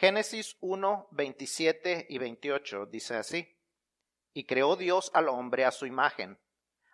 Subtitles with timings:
[0.00, 3.58] Génesis 1, 27 y 28 dice así.
[4.32, 6.38] Y creó Dios al hombre a su imagen.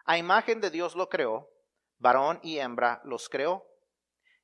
[0.07, 1.51] A imagen de Dios lo creó,
[1.99, 3.67] varón y hembra los creó.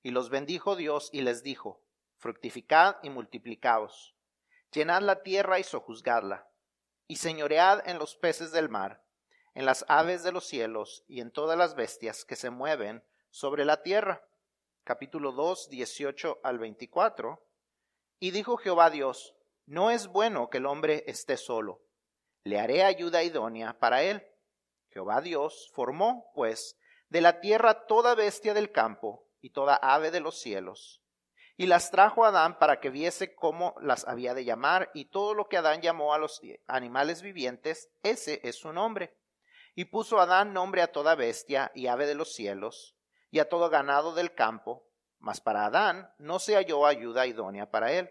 [0.02, 1.82] Y los bendijo Dios y les dijo,
[2.18, 4.14] fructificad y multiplicaos,
[4.72, 6.46] llenad la tierra y sojuzgadla,
[7.06, 9.02] y señoread en los peces del mar,
[9.54, 13.64] en las aves de los cielos y en todas las bestias que se mueven sobre
[13.64, 14.22] la tierra.
[14.84, 17.42] Capítulo 2, 18 al 24
[18.20, 19.34] y dijo Jehová Dios,
[19.66, 21.82] no es bueno que el hombre esté solo,
[22.44, 24.22] le haré ayuda idónea para él.
[24.90, 30.20] Jehová Dios formó, pues, de la tierra toda bestia del campo y toda ave de
[30.20, 31.02] los cielos,
[31.56, 35.34] y las trajo a Adán para que viese cómo las había de llamar, y todo
[35.34, 39.16] lo que Adán llamó a los animales vivientes, ese es su nombre.
[39.74, 42.96] Y puso Adán nombre a toda bestia y ave de los cielos,
[43.30, 44.86] y a todo ganado del campo,
[45.18, 48.10] mas para Adán no se halló ayuda idónea para él.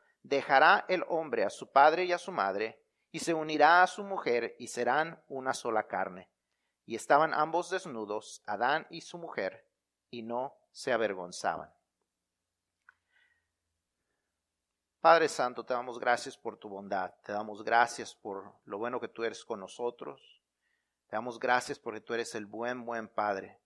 [0.23, 4.03] dejará el hombre a su padre y a su madre, y se unirá a su
[4.03, 6.29] mujer, y serán una sola carne.
[6.85, 9.67] Y estaban ambos desnudos, Adán y su mujer,
[10.09, 11.73] y no se avergonzaban.
[15.01, 19.07] Padre Santo, te damos gracias por tu bondad, te damos gracias por lo bueno que
[19.07, 20.43] tú eres con nosotros,
[21.07, 23.59] te damos gracias porque tú eres el buen, buen Padre,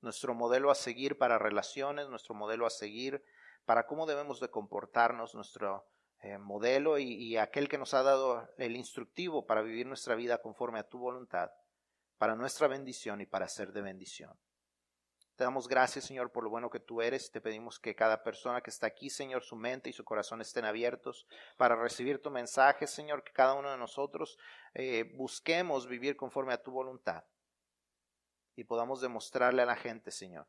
[0.00, 3.24] nuestro modelo a seguir para relaciones, nuestro modelo a seguir
[3.64, 5.86] para cómo debemos de comportarnos, nuestro
[6.20, 10.78] eh, modelo y, aquel que nos ha dado el instructivo para vivir nuestra vida conforme
[10.78, 11.50] a tu voluntad,
[12.18, 14.34] para nuestra bendición y para ser de bendición.
[15.36, 17.30] Te damos gracias, Señor, por lo bueno que tú eres.
[17.32, 20.64] Te pedimos que cada persona que está aquí, Señor, su mente y su corazón estén
[20.64, 24.38] abiertos para recibir tu mensaje, Señor, que cada uno de nosotros
[24.74, 27.24] eh, busquemos vivir conforme a tu voluntad
[28.56, 30.46] y podamos demostrarle a la gente, Señor,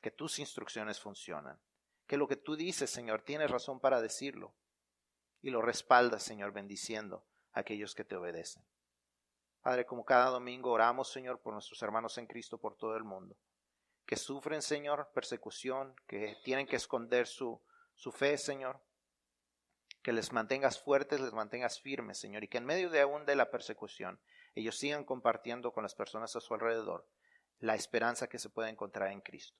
[0.00, 1.60] que tus instrucciones funcionan
[2.08, 4.54] que lo que tú dices, Señor, tienes razón para decirlo.
[5.42, 8.64] Y lo respaldas, Señor, bendiciendo a aquellos que te obedecen.
[9.60, 13.36] Padre, como cada domingo oramos, Señor, por nuestros hermanos en Cristo por todo el mundo,
[14.06, 17.60] que sufren, Señor, persecución, que tienen que esconder su,
[17.94, 18.80] su fe, Señor,
[20.02, 23.36] que les mantengas fuertes, les mantengas firmes, Señor, y que en medio de aún de
[23.36, 24.18] la persecución,
[24.54, 27.06] ellos sigan compartiendo con las personas a su alrededor
[27.58, 29.58] la esperanza que se puede encontrar en Cristo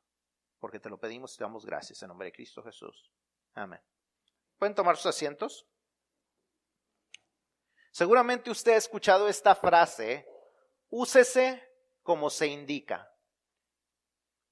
[0.59, 3.13] porque te lo pedimos y te damos gracias en nombre de Cristo Jesús.
[3.55, 3.81] Amén.
[4.59, 5.67] ¿Pueden tomar sus asientos?
[7.91, 10.27] Seguramente usted ha escuchado esta frase,
[10.89, 11.63] úsese
[12.03, 13.11] como se indica.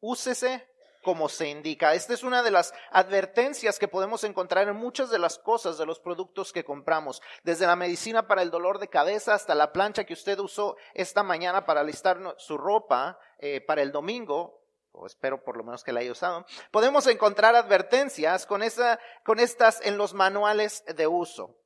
[0.01, 0.69] Úsese
[1.03, 1.95] como se indica.
[1.95, 5.87] Esta es una de las advertencias que podemos encontrar en muchas de las cosas de
[5.87, 10.05] los productos que compramos, desde la medicina para el dolor de cabeza hasta la plancha
[10.05, 14.66] que usted usó esta mañana para alistar su ropa eh, para el domingo
[15.05, 19.81] espero por lo menos que la haya usado, podemos encontrar advertencias con, esa, con estas
[19.85, 21.59] en los manuales de uso.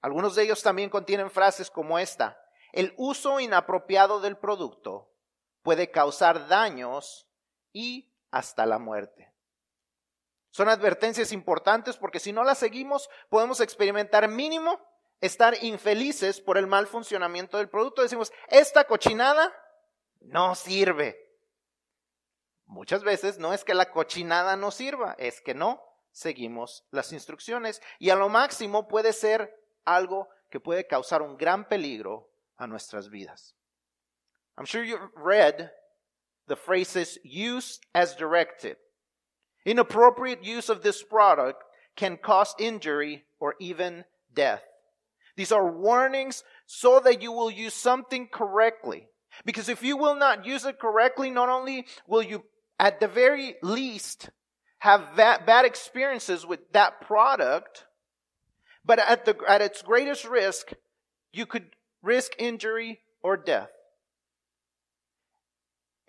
[0.00, 2.36] Algunos de ellos también contienen frases como esta.
[2.72, 5.12] El uso inapropiado del producto
[5.62, 7.28] puede causar daños
[7.72, 9.32] y hasta la muerte.
[10.50, 14.80] Son advertencias importantes porque si no las seguimos podemos experimentar mínimo
[15.22, 18.02] estar infelices por el mal funcionamiento del producto.
[18.02, 19.54] Decimos, esta cochinada
[20.20, 21.21] no sirve.
[22.66, 27.80] Muchas veces no es que la cochinada no sirva, es que no seguimos las instrucciones
[27.98, 33.08] y a lo máximo puede ser algo que puede causar un gran peligro a nuestras
[33.08, 33.54] vidas.
[34.56, 35.70] I'm sure you've read
[36.46, 38.76] the phrases use as directed.
[39.64, 41.62] Inappropriate use of this product
[41.96, 44.62] can cause injury or even death.
[45.36, 49.08] These are warnings so that you will use something correctly.
[49.44, 52.44] Because if you will not use it correctly, not only will you
[52.82, 54.30] at the very least,
[54.80, 57.84] have bad experiences with that product,
[58.84, 60.72] but at, the, at its greatest risk,
[61.32, 61.66] you could
[62.02, 63.70] risk injury or death.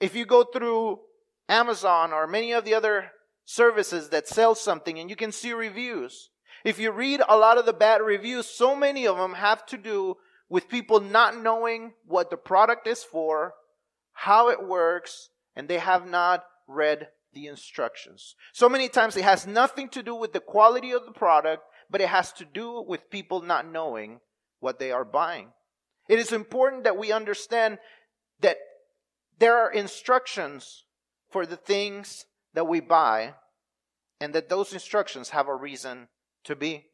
[0.02, 1.02] If you go through
[1.48, 3.12] Amazon or many of the other
[3.46, 6.32] services that sell something and you can see reviews,
[6.66, 9.78] if you read a lot of the bad reviews, so many of them have to
[9.78, 10.16] do
[10.50, 13.54] with people not knowing what the product is for,
[14.14, 18.36] how it works, and they have not read the instructions.
[18.54, 22.02] So many times it has nothing to do with the quality of the product, but
[22.02, 24.20] it has to do with people not knowing
[24.60, 25.50] what they are buying.
[26.08, 27.80] It is important that we understand
[28.42, 28.58] that
[29.40, 30.86] there are instructions
[31.30, 33.34] for the things that we buy
[34.20, 36.08] and that those instructions have a reason
[36.44, 36.86] to be.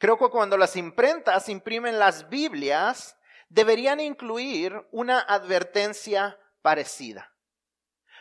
[0.00, 3.14] Creo que cuando las imprentas imprimen las Biblias,
[3.48, 7.32] deberían incluir una advertencia parecida.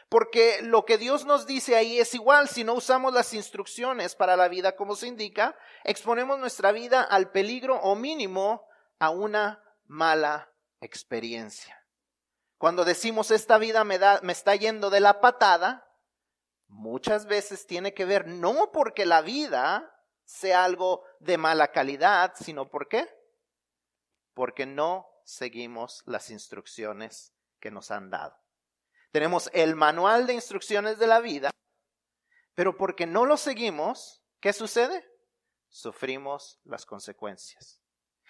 [0.09, 4.35] Porque lo que Dios nos dice ahí es igual, si no usamos las instrucciones para
[4.35, 8.67] la vida como se indica, exponemos nuestra vida al peligro o mínimo
[8.99, 11.85] a una mala experiencia.
[12.57, 15.87] Cuando decimos esta vida me, da, me está yendo de la patada,
[16.67, 19.91] muchas veces tiene que ver no porque la vida
[20.23, 23.09] sea algo de mala calidad, sino ¿por qué?
[24.33, 28.44] Porque no seguimos las instrucciones que nos han dado.
[29.15, 31.49] Tenemos el manual de instrucciones de la vida,
[32.53, 35.09] pero porque no lo seguimos, ¿qué sucede?
[35.69, 37.81] Sufrimos las consecuencias.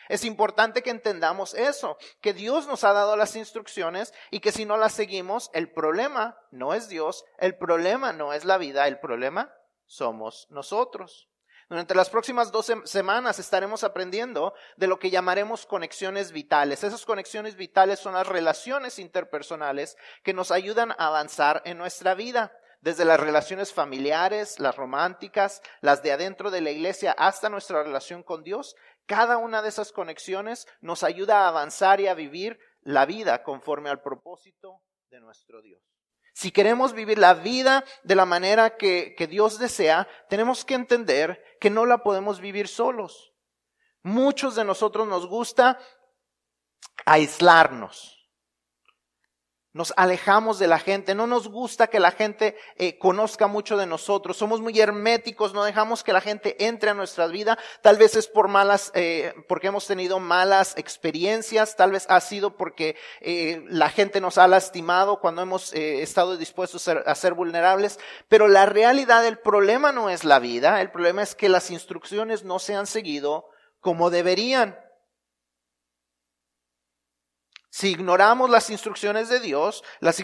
[0.10, 4.66] Es importante que entendamos eso, que Dios nos ha dado las instrucciones y que si
[4.66, 9.00] no las seguimos, el problema no es Dios, el problema no es la vida, el
[9.00, 9.52] problema
[9.88, 11.32] somos nosotros.
[11.68, 16.84] Durante las próximas dos semanas estaremos aprendiendo de lo que llamaremos conexiones vitales.
[16.84, 22.56] Esas conexiones vitales son las relaciones interpersonales que nos ayudan a avanzar en nuestra vida,
[22.82, 28.22] desde las relaciones familiares, las románticas, las de adentro de la iglesia, hasta nuestra relación
[28.22, 28.76] con Dios.
[29.08, 33.90] Cada una de esas conexiones nos ayuda a avanzar y a vivir la vida conforme
[33.90, 35.95] al propósito de nuestro Dios.
[36.36, 41.70] Si queremos vivir la vida de la manera que, Dios desea, tenemos que entender que
[41.70, 43.34] no la podemos vivir solos.
[44.04, 45.80] Muchos de nosotros nos gusta
[47.06, 48.15] aislarnos
[49.76, 53.86] nos alejamos de la gente, no nos gusta que la gente eh, conozca mucho de
[53.86, 58.16] nosotros, somos muy herméticos, no dejamos que la gente entre a nuestra vida, tal vez
[58.16, 63.66] es por malas, eh, porque hemos tenido malas experiencias, tal vez ha sido porque eh,
[63.68, 68.00] la gente nos ha lastimado cuando hemos estado dispuestos a ser vulnerables,
[68.30, 72.46] pero la realidad del problema no es la vida, el problema es que las instrucciones
[72.46, 73.50] no se han seguido
[73.82, 74.85] como deberían.
[77.76, 80.22] Si ignoramos las instrucciones de Dios, las,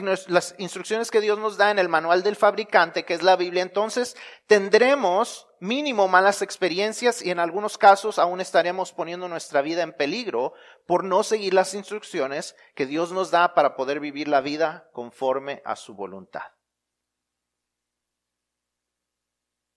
[0.57, 4.15] instrucciones que Dios nos da en el manual del fabricante, que es la Biblia, entonces
[4.47, 10.53] tendremos mínimo malas experiencias y en algunos casos aún estaremos poniendo nuestra vida en peligro
[10.85, 15.61] por no seguir las instrucciones que Dios nos da para poder vivir la vida conforme
[15.65, 16.53] a su voluntad.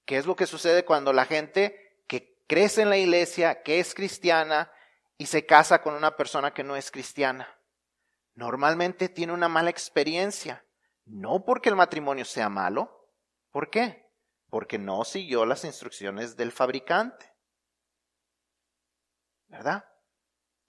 [0.04, 3.94] ¿Qué es lo que sucede cuando la gente que crece en la iglesia, que es
[3.94, 4.70] cristiana,
[5.18, 7.48] y se casa con una persona que no es cristiana?
[8.34, 10.64] Normalmente tiene una mala experiencia.
[11.04, 13.10] No porque el matrimonio sea malo.
[13.50, 14.10] ¿Por qué?
[14.48, 17.32] Porque no siguió las instrucciones del fabricante.
[19.48, 19.84] ¿Verdad?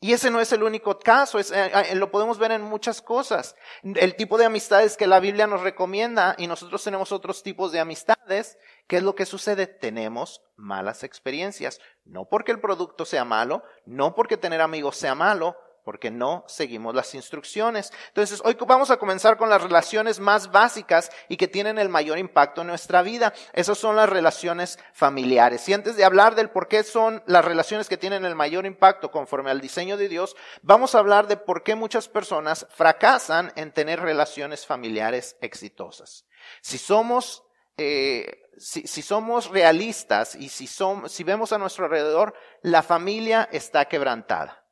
[0.06, 3.56] Y ese no es el único caso, eh, eh, lo podemos ver en muchas cosas.
[3.82, 7.80] El tipo de amistades que la Biblia nos recomienda y nosotros tenemos otros tipos de
[7.80, 9.66] amistades, ¿qué es lo que sucede?
[9.66, 11.80] Tenemos malas experiencias.
[12.04, 16.96] No porque el producto sea malo, no porque tener amigos sea malo, porque no seguimos
[16.96, 17.94] las instrucciones.
[18.08, 22.18] Entonces, hoy vamos a comenzar con las relaciones más básicas y que tienen el mayor
[22.18, 23.34] impacto en nuestra vida.
[23.54, 25.70] Esas son las relaciones familiares.
[25.70, 29.12] Y antes de hablar del por qué son las relaciones que tienen el mayor impacto
[29.12, 33.72] conforme al diseño de Dios, vamos a hablar de por qué muchas personas fracasan en
[33.72, 36.26] tener relaciones familiares exitosas.
[36.62, 37.44] Si somos
[37.78, 43.50] eh, si, si, somos realistas y si, somos, si vemos a nuestro alrededor, la familia
[43.52, 44.65] está quebrantada.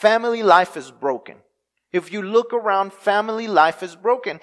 [0.00, 1.36] Family life is broken.
[1.92, 4.40] If you look around, family life is broken.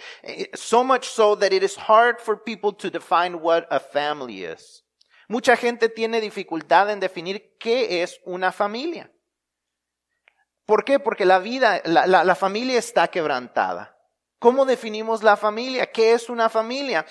[0.53, 4.83] So much so that it is hard for people to define what a family is.
[5.27, 9.11] Mucha gente tiene dificultad en definir qué es una familia.
[10.67, 10.99] ¿Por qué?
[10.99, 13.97] Porque la vida, la, familia está quebrantada.
[14.37, 15.87] ¿Cómo definimos la familia?
[15.91, 17.03] ¿Qué es una familia?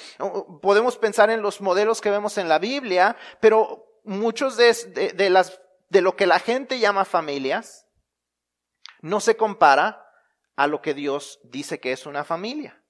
[0.62, 5.30] Podemos pensar en los modelos que vemos en la Biblia, pero muchos de, de, de,
[5.30, 7.85] las, de lo que la gente llama familias
[9.06, 10.04] no se compara
[10.56, 12.82] a lo que Dios dice que es una familia.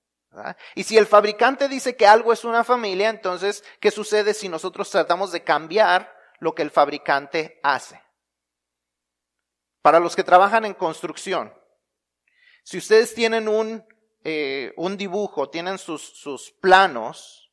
[0.75, 4.91] Y si el fabricante dice que algo es una familia, entonces, ¿qué sucede si nosotros
[4.91, 8.03] tratamos de cambiar lo que el fabricante hace?
[9.83, 11.55] Para los que trabajan en construcción,
[12.65, 13.87] si ustedes tienen un,
[14.25, 17.53] eh, un dibujo, tienen sus, sus planos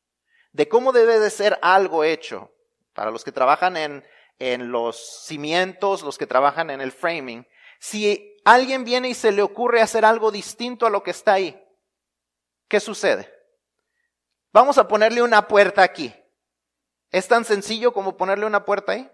[0.51, 2.51] de cómo debe de ser algo hecho,
[2.93, 4.05] para los que trabajan en,
[4.39, 7.48] en los cimientos, los que trabajan en el framing,
[7.79, 11.62] si alguien viene y se le ocurre hacer algo distinto a lo que está ahí,
[12.68, 13.32] ¿qué sucede?
[14.52, 16.14] Vamos a ponerle una puerta aquí.
[17.10, 19.10] ¿Es tan sencillo como ponerle una puerta ahí?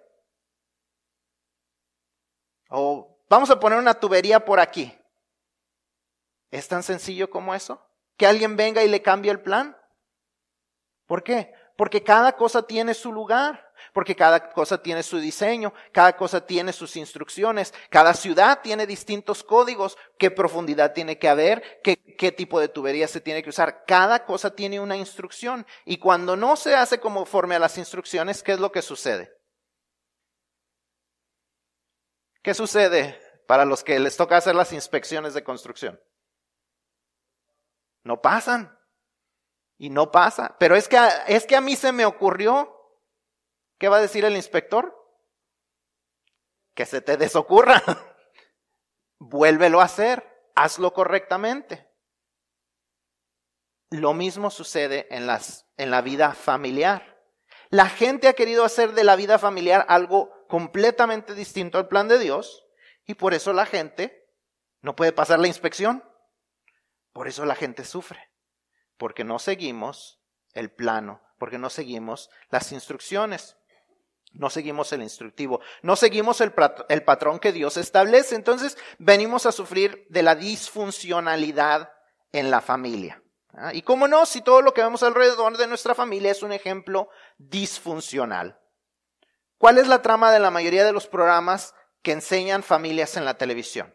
[2.69, 4.97] O vamos a poner una tubería por aquí.
[6.51, 7.85] ¿Es tan sencillo como eso?
[8.17, 9.77] ¿Que alguien venga y le cambie el plan?
[11.05, 11.53] ¿Por qué?
[11.77, 16.73] Porque cada cosa tiene su lugar porque cada cosa tiene su diseño, cada cosa tiene
[16.73, 22.67] sus instrucciones, cada ciudad tiene distintos códigos, qué profundidad tiene que haber, qué, tipo de
[22.67, 23.85] tubería se tiene que usar.
[23.85, 25.65] Cada cosa tiene una instrucción.
[25.85, 29.35] Y cuando no se hace conforme a las instrucciones, ¿qué es lo que sucede?
[32.41, 35.99] ¿Qué sucede para los que les toca hacer las inspecciones de construcción?
[38.03, 38.77] No pasan.
[39.77, 40.55] Y no pasa.
[40.59, 42.78] Pero es que, es que a mí se me ocurrió.
[43.79, 44.95] ¿Qué va a decir el inspector?
[46.75, 47.81] Que se te desocurra.
[49.19, 50.23] Vuélvelo a hacer.
[50.55, 51.89] Hazlo correctamente.
[53.89, 57.17] Lo mismo sucede en, las, en la vida familiar.
[57.69, 62.19] La gente ha querido hacer de la vida familiar algo completamente distinto al plan de
[62.19, 62.67] Dios
[63.05, 64.29] y por eso la gente
[64.81, 66.03] no puede pasar la inspección.
[67.13, 68.29] Por eso la gente sufre
[68.99, 70.21] porque no seguimos
[70.53, 73.55] el plano, porque no seguimos las instrucciones.
[74.31, 78.35] No seguimos el instructivo, no seguimos el, patrón que Dios establece.
[78.35, 81.91] Entonces venimos a sufrir de la disfuncionalidad
[82.31, 83.23] en la familia.
[83.53, 83.73] ¿Ah?
[83.73, 87.09] Y cómo no, si todo lo que vemos alrededor de nuestra familia es un ejemplo
[87.37, 88.59] disfuncional.
[89.57, 93.37] ¿Cuál es la trama de la mayoría de los programas que enseñan familias en la
[93.37, 93.93] televisión?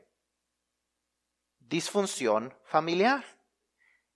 [1.60, 3.24] Disfunción familiar.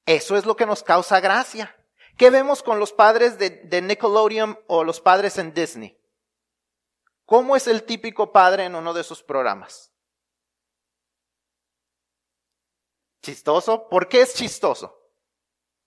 [0.04, 1.74] Eso es lo que nos causa gracia.
[2.16, 5.97] ¿Qué vemos con los padres de, Nickelodeon o los padres en Disney?
[7.28, 9.92] ¿Cómo es el típico padre en uno de esos programas?
[13.20, 13.86] ¿Chistoso?
[13.90, 14.98] ¿Por qué es chistoso?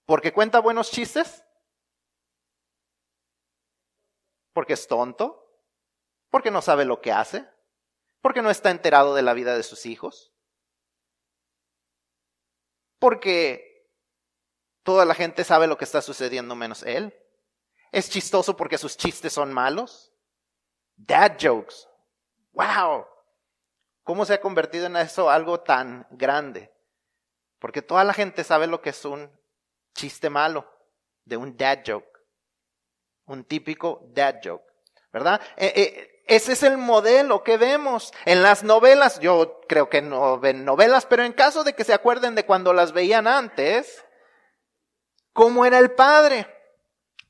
[0.06, 1.42] ¿Porque cuenta buenos chistes?
[4.52, 5.44] ¿Porque es tonto?
[6.30, 7.44] ¿Porque no sabe lo que hace?
[8.20, 10.32] ¿Porque no está enterado de la vida de sus hijos?
[13.00, 13.72] ¿Porque
[14.82, 17.14] Toda la gente sabe lo que está sucediendo menos él.
[17.92, 20.11] Es chistoso porque sus chistes son malos.
[20.96, 21.88] Dad jokes.
[22.52, 23.06] Wow.
[24.02, 26.72] ¿Cómo se ha convertido en eso algo tan grande?
[27.58, 29.30] Porque toda la gente sabe lo que es un
[29.94, 30.68] chiste malo
[31.24, 32.18] de un dad joke.
[33.26, 34.64] Un típico dad joke.
[35.12, 35.40] ¿Verdad?
[35.56, 39.20] Eh, eh, ese es el modelo que vemos en las novelas.
[39.20, 42.72] Yo creo que no ven novelas, pero en caso de que se acuerden de cuando
[42.72, 44.04] las veían antes,
[45.32, 46.46] ¿Cómo era el padre?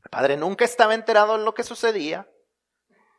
[0.04, 2.28] El padre nunca estaba enterado de lo que sucedía.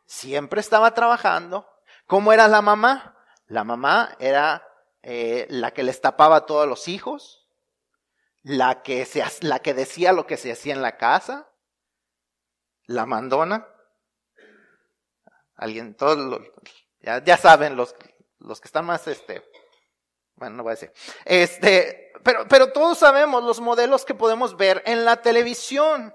[0.06, 1.68] Siempre estaba trabajando.
[2.06, 3.16] ¿Cómo era la mamá?
[3.46, 4.66] La mamá era
[5.02, 7.46] eh, la que les tapaba a todos los hijos,
[8.42, 11.50] la que, se, la que decía lo que se hacía en la casa,
[12.86, 13.68] la mandona.
[15.56, 16.40] Alguien, todos
[17.00, 17.94] ya, ya, saben los,
[18.38, 19.44] los que están más, este,
[20.36, 20.92] bueno, no voy a decir,
[21.24, 26.14] este, pero, pero todos sabemos los modelos que podemos ver en la televisión.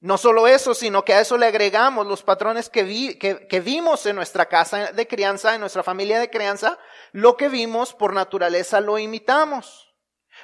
[0.00, 3.60] No solo eso, sino que a eso le agregamos los patrones que, vi, que, que,
[3.60, 6.78] vimos en nuestra casa de crianza, en nuestra familia de crianza,
[7.10, 9.88] lo que vimos por naturaleza lo imitamos.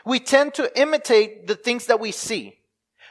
[0.05, 2.59] We tend to imitate the things that we see.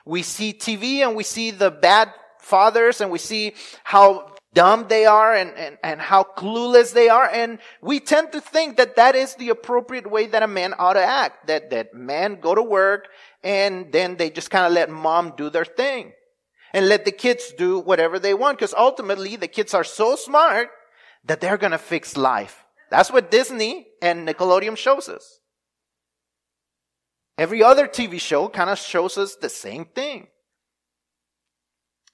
[0.06, 2.10] We see TV and we see the bad
[2.40, 3.54] fathers and we see
[3.86, 7.30] how dumb they are and, and, and how clueless they are.
[7.32, 10.94] And we tend to think that that is the appropriate way that a man ought
[10.94, 11.48] to act.
[11.48, 13.08] That, that men go to work
[13.46, 16.12] and then they just kind of let mom do their thing
[16.74, 18.60] and let the kids do whatever they want.
[18.60, 20.70] Cause ultimately the kids are so smart
[21.26, 22.66] that they're going to fix life.
[22.90, 25.40] That's what Disney and Nickelodeon shows us.
[27.38, 30.28] Every other TV show kind of shows us the same thing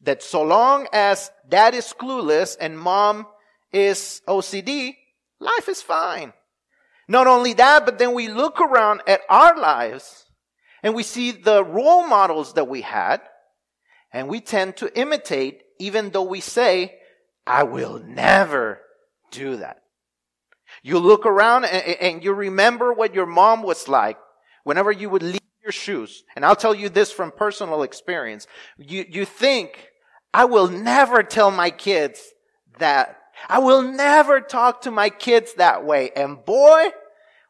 [0.02, 3.28] that so long as dad is clueless and mom
[3.72, 4.96] is OCD,
[5.40, 6.34] life is fine.
[7.08, 10.26] Not only that, but then we look around at our lives
[10.84, 13.22] and we see the role models that we had
[14.12, 17.00] and we tend to imitate even though we say,
[17.48, 18.82] I will never
[19.32, 19.82] do that.
[20.84, 24.18] You look around and, and you remember what your mom was like
[24.64, 26.24] whenever you would leave your shoes.
[26.36, 28.46] And I'll tell you this from personal experience.
[28.78, 29.90] You, you think
[30.34, 32.22] I will never tell my kids
[32.78, 33.18] that.
[33.48, 36.12] I will never talk to my kids that way.
[36.16, 36.90] And boy,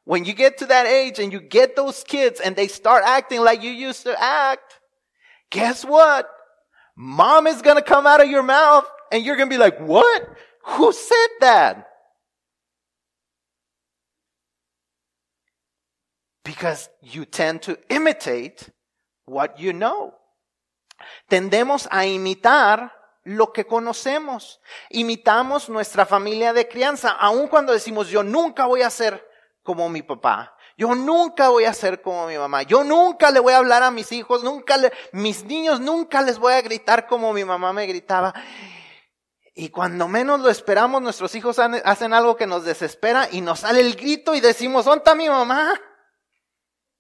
[0.06, 3.42] when you get to that age and you get those kids and they start acting
[3.42, 4.80] like you used to act,
[5.50, 6.30] guess what?
[7.02, 9.80] Mom is going to come out of your mouth and you're going to be like,
[9.80, 10.22] what?
[10.66, 11.88] Who said that?
[16.44, 18.70] Because you tend to imitate
[19.24, 20.14] what you know.
[21.32, 22.92] Tendemos a imitar
[23.24, 24.58] lo que conocemos.
[24.92, 29.26] Imitamos nuestra familia de crianza, aun cuando decimos yo nunca voy a ser
[29.64, 30.54] como mi papá.
[30.80, 32.64] Yo nunca voy a ser como mi mamá.
[32.64, 36.40] Yo nunca le voy a hablar a mis hijos, nunca le, mis niños nunca les
[36.40, 38.34] voy a gritar como mi mamá me gritaba.
[39.54, 43.82] Y cuando menos lo esperamos, nuestros hijos hacen algo que nos desespera y nos sale
[43.82, 45.74] el grito y decimos, ¿dónde mi mamá?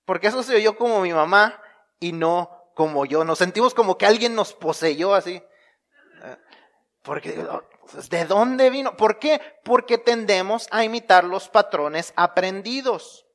[0.03, 1.63] Porque eso se oyó como mi mamá
[2.01, 3.23] y no como yo.
[3.23, 5.41] Nos sentimos como que alguien nos poseyó así.
[7.01, 7.47] Porque,
[7.89, 8.97] pues, ¿de dónde vino?
[8.97, 9.39] ¿Por qué?
[9.63, 13.25] Porque tendemos a imitar los patrones aprendidos.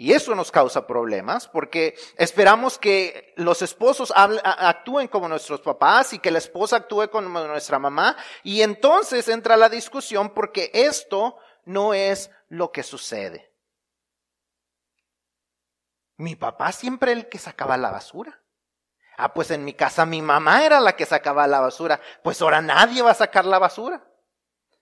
[0.00, 6.20] Y eso nos causa problemas porque esperamos que los esposos actúen como nuestros papás y
[6.20, 8.16] que la esposa actúe como nuestra mamá.
[8.44, 13.52] Y entonces entra la discusión porque esto no es lo que sucede.
[16.16, 18.40] Mi papá siempre el que sacaba la basura.
[19.16, 22.00] Ah, pues en mi casa mi mamá era la que sacaba la basura.
[22.22, 24.07] Pues ahora nadie va a sacar la basura.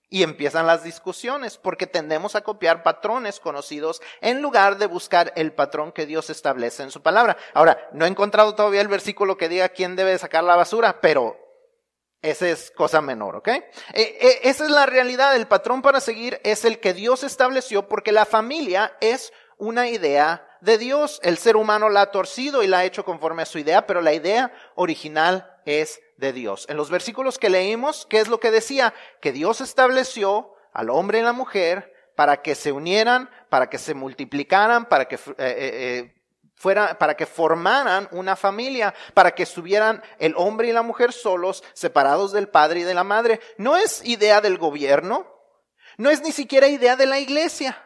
[0.09, 5.53] Y empiezan las discusiones porque tendemos a copiar patrones conocidos en lugar de buscar el
[5.53, 7.37] patrón que Dios establece en su palabra.
[7.55, 11.37] Ahora, no he encontrado todavía el versículo que diga quién debe sacar la basura, pero
[12.23, 13.49] esa es cosa menor, ¿ok?
[13.49, 13.63] E,
[13.95, 15.37] e, esa es la realidad.
[15.37, 20.47] El patrón para seguir es el que Dios estableció porque la familia es una idea
[20.61, 21.21] de Dios.
[21.23, 24.01] El ser humano la ha torcido y la ha hecho conforme a su idea, pero
[24.01, 26.67] la idea original es de Dios.
[26.69, 28.95] En los versículos que leímos, ¿qué es lo que decía?
[29.21, 33.95] Que Dios estableció al hombre y la mujer para que se unieran, para que se
[33.95, 36.23] multiplicaran, para que eh, eh, eh,
[36.55, 41.63] fuera, para que formaran una familia, para que estuvieran el hombre y la mujer solos,
[41.75, 43.41] separados del padre y de la madre.
[43.59, 45.27] No es idea del gobierno,
[45.99, 47.83] no es ni siquiera idea de la iglesia,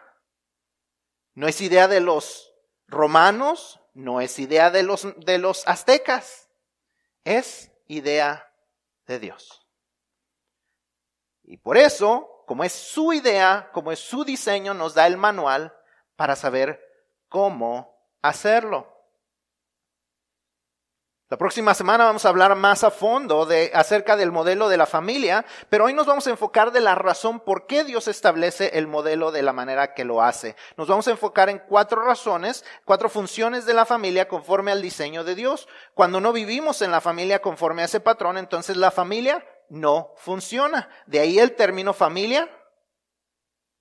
[1.34, 2.54] no es idea de los
[2.86, 6.48] romanos, no es idea de los, de los aztecas,
[7.24, 8.48] es idea
[9.06, 9.66] de Dios.
[11.42, 15.76] Y por eso, como es su idea, como es su diseño, nos da el manual
[16.14, 16.80] para saber
[17.28, 18.86] cómo hacerlo.
[21.30, 24.84] La próxima semana vamos a hablar más a fondo de, acerca del modelo de la
[24.84, 28.88] familia, pero hoy nos vamos a enfocar de la razón por qué Dios establece el
[28.88, 30.56] modelo de la manera que lo hace.
[30.76, 35.22] Nos vamos a enfocar en cuatro razones, cuatro funciones de la familia conforme al diseño
[35.22, 35.68] de Dios.
[35.94, 40.88] Cuando no vivimos en la familia conforme a ese patrón, entonces la familia no funciona.
[41.06, 42.50] De ahí el término familia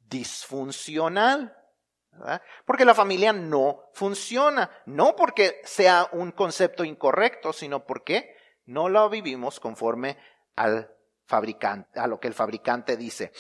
[0.02, 1.59] disfuncional.
[2.66, 9.10] Porque la familia no funciona, no porque sea un concepto incorrecto, sino porque no lo
[9.10, 10.18] vivimos conforme
[10.56, 10.92] al
[11.26, 13.32] fabricante, a lo que el fabricante dice.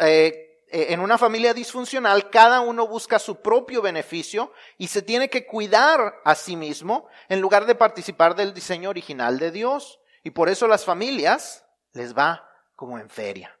[0.00, 5.30] Eh, eh, en una familia disfuncional, cada uno busca su propio beneficio y se tiene
[5.30, 10.00] que cuidar a sí mismo en lugar de participar del diseño original de Dios.
[10.24, 13.55] Y por eso las familias les va como en feria.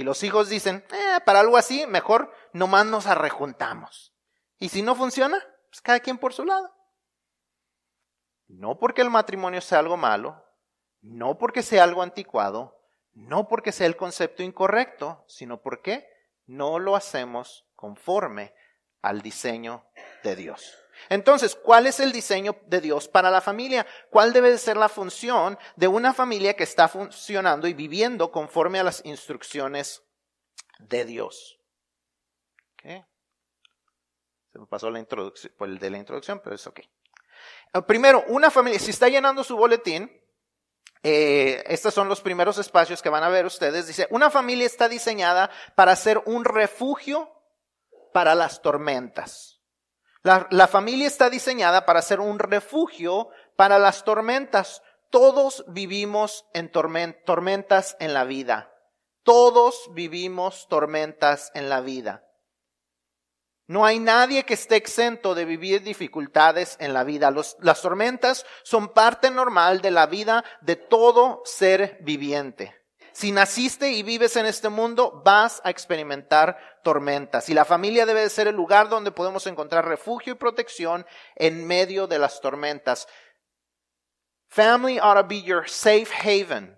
[0.00, 4.14] Y los hijos dicen, eh, para algo así, mejor nomás nos arrejuntamos.
[4.58, 6.74] Y si no funciona, pues cada quien por su lado.
[8.48, 10.42] No porque el matrimonio sea algo malo,
[11.02, 12.80] no porque sea algo anticuado,
[13.12, 16.08] no porque sea el concepto incorrecto, sino porque
[16.46, 18.54] no lo hacemos conforme
[19.02, 19.84] al diseño
[20.22, 20.76] de Dios.
[21.08, 23.86] Entonces, ¿cuál es el diseño de Dios para la familia?
[24.10, 28.84] ¿Cuál debe ser la función de una familia que está funcionando y viviendo conforme a
[28.84, 30.02] las instrucciones
[30.78, 31.58] de Dios?
[32.82, 36.80] Se me pasó la introducción, el de la introducción, pero es ok.
[36.80, 40.10] Eh, primero, una familia, si está llenando su boletín,
[41.02, 43.86] eh, estos son los primeros espacios que van a ver ustedes.
[43.86, 47.39] Dice, una familia está diseñada para ser un refugio
[48.12, 49.60] para las tormentas.
[50.22, 54.82] La, familia está diseñada para ser un refugio para las tormentas.
[55.08, 58.70] Todos vivimos en tormentas en la vida.
[59.22, 62.26] Todos vivimos tormentas en la vida.
[63.66, 67.30] No hay nadie que esté exento de vivir dificultades en la vida.
[67.60, 72.79] las tormentas son parte normal de la vida de todo ser viviente.
[73.12, 77.48] Si naciste y vives en este mundo, vas a experimentar tormentas.
[77.48, 81.66] Y la familia debe de ser el lugar donde podemos encontrar refugio y protección en
[81.66, 83.06] medio de las tormentas.
[84.48, 86.76] Family ought to be your safe haven.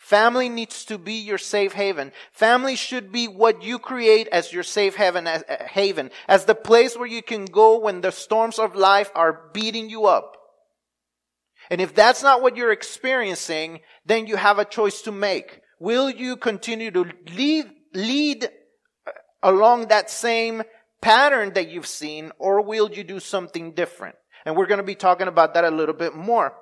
[0.00, 2.10] Family needs to be your safe haven.
[2.32, 6.54] Family should be what you create as your safe haven, as, uh, haven, as the
[6.54, 10.39] place where you can go when the storms of life are beating you up.
[11.70, 15.60] And if that's not what you're experiencing, then you have a choice to make.
[15.78, 18.50] Will you continue to lead, lead
[19.42, 20.62] along that same
[21.00, 24.16] pattern that you've seen, or will you do something different?
[24.44, 26.54] And we're going to be talking about that a little bit more.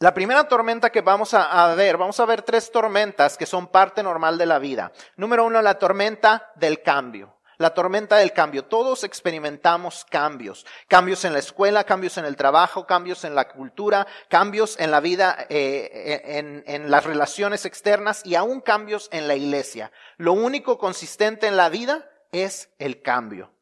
[0.00, 4.00] La primera tormenta que vamos a, ver, vamos a ver tres tormentas que son parte
[4.00, 4.92] normal de la vida.
[5.16, 7.37] Número uno, la tormenta del cambio.
[7.58, 8.64] La tormenta del cambio.
[8.66, 10.64] Todos experimentamos cambios.
[10.86, 15.00] Cambios en la escuela, cambios en el trabajo, cambios en la cultura, cambios en la
[15.00, 19.90] vida, eh, en, en las relaciones externas y aún cambios en la iglesia.
[20.18, 23.52] Lo único consistente en la vida es el cambio.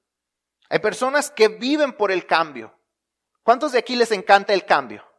[0.69, 2.79] Hay personas que viven por el cambio.
[3.43, 5.11] ¿Cuántos de aquí les encanta el cambio?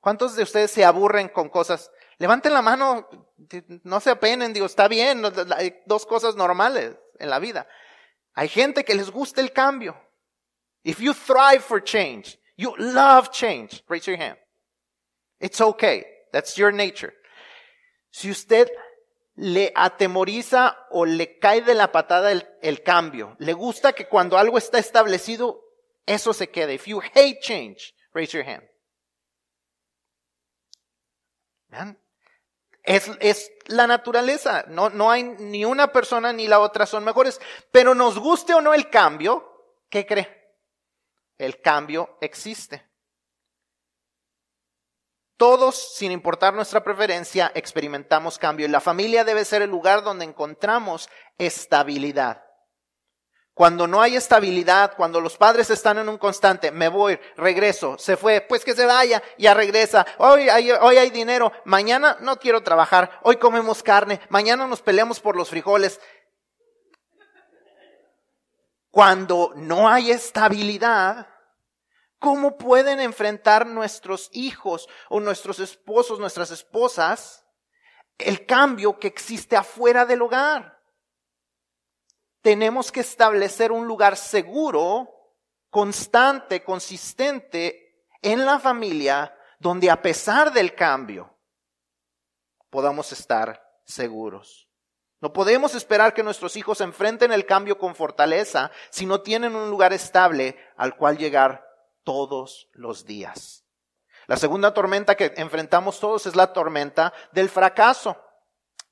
[0.00, 1.92] ¿Cuántos de ustedes se aburren con cosas?
[2.18, 3.08] Levanten la mano,
[3.84, 5.22] no se apenen, digo, está bien,
[5.56, 7.66] hay dos cosas normales en la vida.
[8.34, 9.96] Hay gente que les gusta el cambio.
[10.84, 14.38] If you thrive for change, you love change, raise your hand.
[15.40, 16.04] It's okay.
[16.32, 17.12] That's your nature.
[18.10, 18.68] Si usted
[19.36, 24.58] le atemoriza o le cae de la patada el, cambio, le gusta que cuando algo
[24.58, 25.62] está establecido,
[26.06, 26.74] eso se quede.
[26.74, 28.62] If you hate change, raise your hand.
[32.86, 34.64] Es, es, la naturaleza.
[34.68, 37.40] No, no hay ni una persona ni la otra son mejores.
[37.70, 40.54] Pero nos guste o no el cambio, ¿qué cree?
[41.36, 42.88] El cambio existe.
[45.36, 50.24] Todos, sin importar nuestra preferencia, experimentamos cambio y la familia debe ser el lugar donde
[50.24, 52.45] encontramos estabilidad.
[53.56, 58.18] Cuando no hay estabilidad, cuando los padres están en un constante, me voy, regreso, se
[58.18, 62.62] fue, pues que se vaya, ya regresa, hoy hay, hoy hay dinero, mañana no quiero
[62.62, 65.98] trabajar, hoy comemos carne, mañana nos peleamos por los frijoles.
[68.90, 71.26] Cuando no hay estabilidad,
[72.18, 77.46] ¿cómo pueden enfrentar nuestros hijos o nuestros esposos, nuestras esposas,
[78.18, 80.75] el cambio que existe afuera del hogar?
[82.46, 85.34] Tenemos que establecer un lugar seguro,
[85.68, 91.36] constante, consistente en la familia, donde a pesar del cambio
[92.70, 94.68] podamos estar seguros.
[95.20, 99.68] No podemos esperar que nuestros hijos enfrenten el cambio con fortaleza si no tienen un
[99.68, 101.66] lugar estable al cual llegar
[102.04, 103.64] todos los días.
[104.28, 108.16] La segunda tormenta que enfrentamos todos es la tormenta del fracaso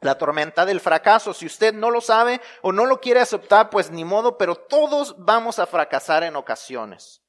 [0.05, 1.35] la tormenta del fracaso.
[1.35, 5.17] Si usted no lo sabe o no lo quiere aceptar, pues ni modo, pero todos
[5.19, 7.23] vamos a fracasar en ocasiones.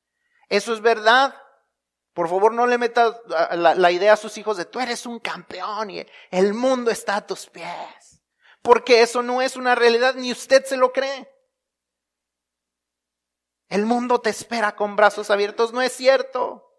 [0.50, 1.34] Eso es verdad.
[2.14, 3.20] Por favor, no le meta
[3.56, 7.26] la, idea a sus hijos de tú eres un campeón y el mundo está a
[7.26, 8.22] tus pies.
[8.62, 11.30] Porque eso no es una realidad, ni usted se lo cree.
[13.70, 16.75] El mundo te espera con brazos abiertos, no es cierto.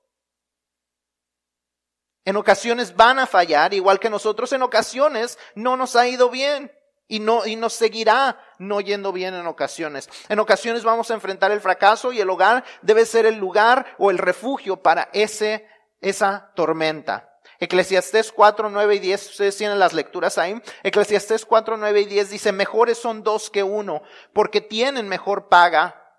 [2.26, 6.72] En ocasiones van a fallar, igual que nosotros en ocasiones no nos ha ido bien
[7.06, 10.08] y no y nos seguirá no yendo bien en ocasiones.
[10.28, 14.10] En ocasiones vamos a enfrentar el fracaso y el hogar debe ser el lugar o
[14.10, 15.68] el refugio para ese
[16.00, 17.32] esa tormenta.
[17.60, 20.60] Eclesiastés 4, 9 y 10, ustedes tienen las lecturas ahí.
[20.82, 26.18] Eclesiastés 4, 9 y 10 dice, mejores son dos que uno, porque tienen mejor paga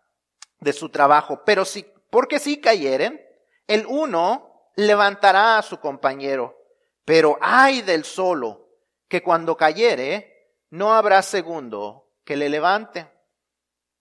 [0.62, 1.44] de su trabajo.
[1.46, 3.22] Pero si, porque si cayeren,
[3.68, 6.56] el uno levantará a su compañero,
[7.04, 8.70] pero ay del solo,
[9.10, 13.08] que cuando cayere, no habrá segundo que le levante.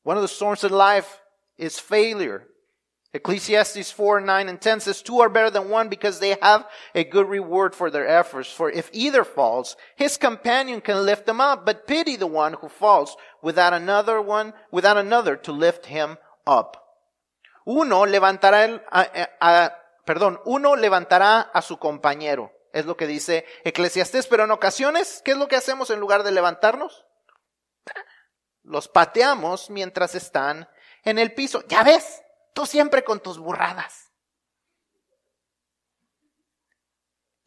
[0.05, 1.21] One of the storms of life
[1.57, 2.47] is failure.
[3.13, 7.05] Ecclesiastes 4, 9 and 10 says, Two are better than one because they have a
[7.05, 8.53] good reward for their efforts.
[8.53, 12.69] For if either falls, his companion can lift them up, but pity the one who
[12.69, 16.77] falls without another one, without another to lift him up.
[17.67, 19.71] Uno levantará a,
[20.07, 22.53] perdón, uno levantará a su compañero.
[22.73, 26.23] Es lo que dice Eclesiastés, pero en ocasiones, ¿qué es lo que hacemos en lugar
[26.23, 27.05] de levantarnos?
[28.63, 30.69] Los pateamos mientras están
[31.05, 31.63] en el piso.
[31.69, 32.23] Ya ves,
[32.55, 34.13] tú siempre con tus burradas.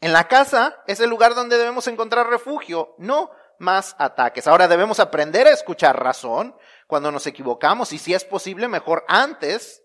[0.01, 4.47] En la casa es el lugar donde debemos encontrar refugio, no más ataques.
[4.47, 6.55] Ahora debemos aprender a escuchar razón
[6.87, 9.83] cuando nos equivocamos y si es posible, mejor antes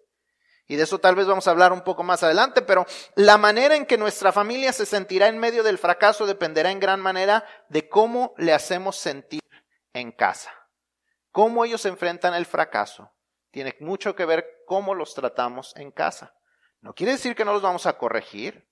[0.66, 3.76] y de eso tal vez vamos a hablar un poco más adelante, pero la manera
[3.76, 7.88] en que nuestra familia se sentirá en medio del fracaso dependerá en gran manera de
[7.88, 9.42] cómo le hacemos sentir
[9.92, 10.52] en casa.
[11.30, 13.14] Cómo ellos enfrentan el fracaso
[13.54, 16.34] tiene mucho que ver cómo los tratamos en casa.
[16.80, 18.68] No quiere decir que no los vamos a corregir.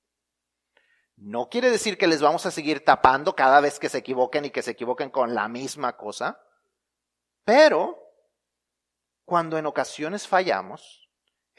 [1.15, 4.51] No quiere decir que les vamos a seguir tapando cada vez que se equivoquen y
[4.51, 6.41] que se equivoquen con la misma cosa.
[7.45, 7.97] Pero
[9.25, 11.02] cuando en ocasiones fallamos,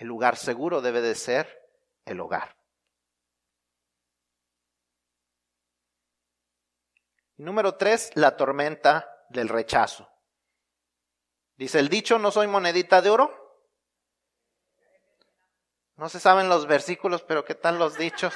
[0.04, 1.72] el lugar seguro debe de ser
[2.04, 2.58] el hogar.
[7.38, 10.10] Número tres, la tormenta del rechazo.
[11.56, 13.64] Dice el dicho, no soy monedita de oro.
[15.96, 18.34] No se saben los versículos, pero ¿qué tal los dichos?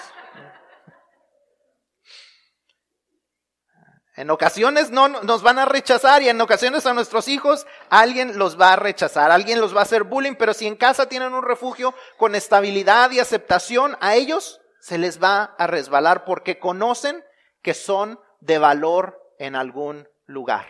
[4.18, 8.60] En ocasiones no nos van a rechazar y en ocasiones a nuestros hijos alguien los
[8.60, 11.44] va a rechazar, alguien los va a hacer bullying, pero si en casa tienen un
[11.44, 17.24] refugio con estabilidad y aceptación, a ellos se les va a resbalar porque conocen
[17.62, 20.66] que son de valor en algún lugar.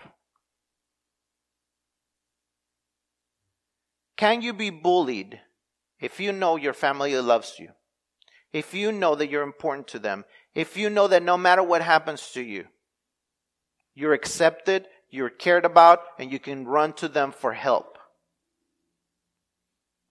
[4.18, 5.40] Can you be bullied
[6.00, 7.70] if you know your family loves you?
[8.52, 10.26] If you know that you're important to them?
[10.54, 12.68] If you know that no matter what happens to you,
[13.98, 17.98] you're accepted, you're cared about, and you can run to them for help?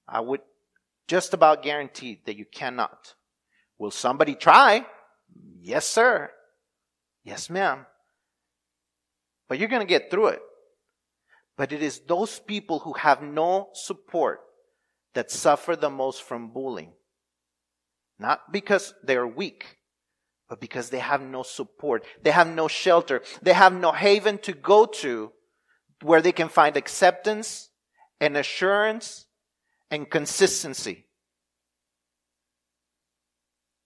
[0.08, 0.40] I would
[1.06, 3.14] just about guarantee that you cannot.
[3.78, 4.84] Will somebody try?
[5.60, 6.32] Yes, sir.
[7.22, 7.86] Yes, ma'am.
[9.48, 10.40] But you're going to get through it.
[11.56, 14.40] But it is those people who have no support
[15.14, 16.92] that suffer the most from bullying.
[18.18, 19.76] Not because they're weak,
[20.48, 22.04] but because they have no support.
[22.22, 23.22] They have no shelter.
[23.42, 25.32] They have no haven to go to
[26.02, 27.70] where they can find acceptance
[28.20, 29.26] and assurance
[29.90, 31.06] and consistency.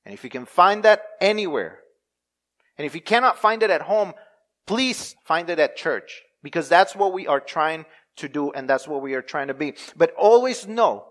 [0.04, 1.78] And if you can find that anywhere,
[2.76, 4.14] and if you cannot find it at home,
[4.66, 7.84] please find it at church because that's what we are trying
[8.16, 9.74] to do and that's what we are trying to be.
[9.96, 11.06] But always know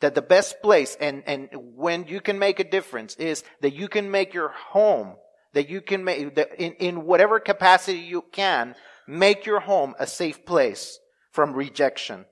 [0.00, 3.88] that the best place and, and when you can make a difference is that you
[3.88, 5.16] can make your home,
[5.54, 8.74] that you can make, that in, in whatever capacity you can,
[9.06, 10.98] make your home a safe place
[11.32, 12.26] from rejection.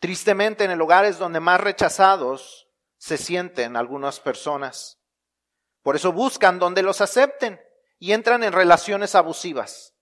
[0.00, 2.66] Tristemente, en el hogar es donde más rechazados
[2.98, 4.98] se sienten algunas personas.
[5.82, 7.60] Por eso buscan donde los acepten
[7.98, 9.94] y entran en relaciones abusivas.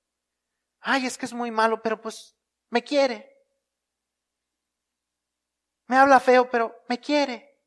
[0.80, 2.36] Ay, es que es muy malo, pero pues
[2.70, 3.33] me quiere.
[5.86, 7.58] Me habla feo, pero me quiere.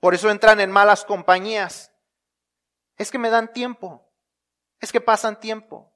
[0.00, 1.92] Por eso entran en malas compañías.
[2.96, 4.12] Es que me dan tiempo.
[4.80, 5.92] Es que pasan tiempo.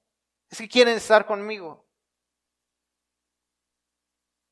[0.51, 1.89] Es que quieren estar conmigo.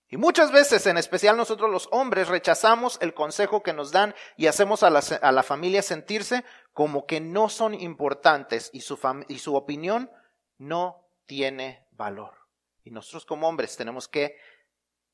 [0.08, 4.48] Y muchas veces, en especial nosotros los hombres, rechazamos el consejo que nos dan y
[4.48, 9.38] hacemos a la, a la familia sentirse como que no son importantes y su, y
[9.38, 10.10] su opinión
[10.58, 12.34] no tiene valor.
[12.82, 14.36] Y nosotros como hombres tenemos que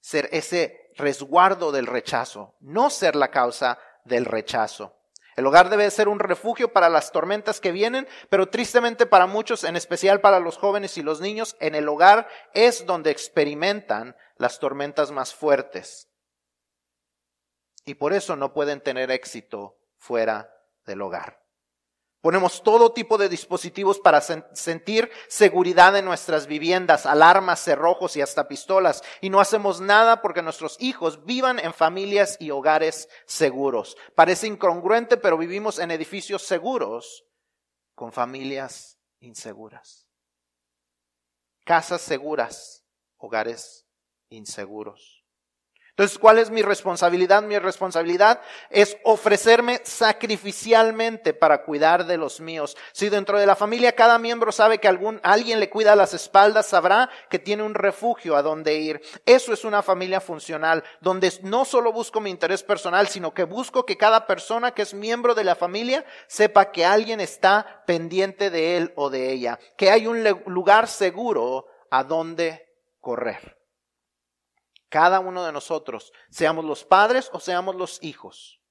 [0.07, 4.95] ser ese resguardo del rechazo, no ser la causa del rechazo.
[5.35, 9.65] El hogar debe ser un refugio para las tormentas que vienen, pero tristemente para muchos,
[9.65, 14.61] en especial para los jóvenes y los niños, en el hogar es donde experimentan las
[14.61, 16.09] tormentas más fuertes.
[17.85, 21.46] Y por eso no pueden tener éxito fuera del hogar.
[22.27, 28.49] Ponemos todo tipo de dispositivos para sentir seguridad en nuestras viviendas, alarmas, cerrojos y hasta
[28.49, 29.05] pistolas.
[29.21, 33.97] Y no hacemos nada porque nuestros hijos vivan en familias y hogares seguros.
[34.17, 37.25] Parece incongruente, pero vivimos en edificios seguros
[37.95, 40.09] con familias inseguras.
[41.63, 42.85] Casas seguras,
[43.19, 43.87] hogares
[44.31, 45.16] inseguros.
[45.97, 47.43] Entonces, ¿cuál es mi responsabilidad?
[47.43, 52.77] Mi responsabilidad es ofrecerme sacrificialmente para cuidar de los míos.
[52.93, 56.67] Si dentro de la familia cada miembro sabe que algún, alguien le cuida las espaldas,
[56.67, 59.01] sabrá que tiene un refugio a donde ir.
[59.25, 63.87] Eso es una familia funcional, donde no solo busco mi interés personal, sino que busco
[63.87, 68.77] que cada persona que es miembro de la familia sepa que alguien está pendiente de
[68.77, 72.69] él o de ella, que hay un lugar seguro a donde
[73.01, 73.56] correr.
[74.97, 78.63] Cada uno de nosotros, seamos los padres o seamos los hijos,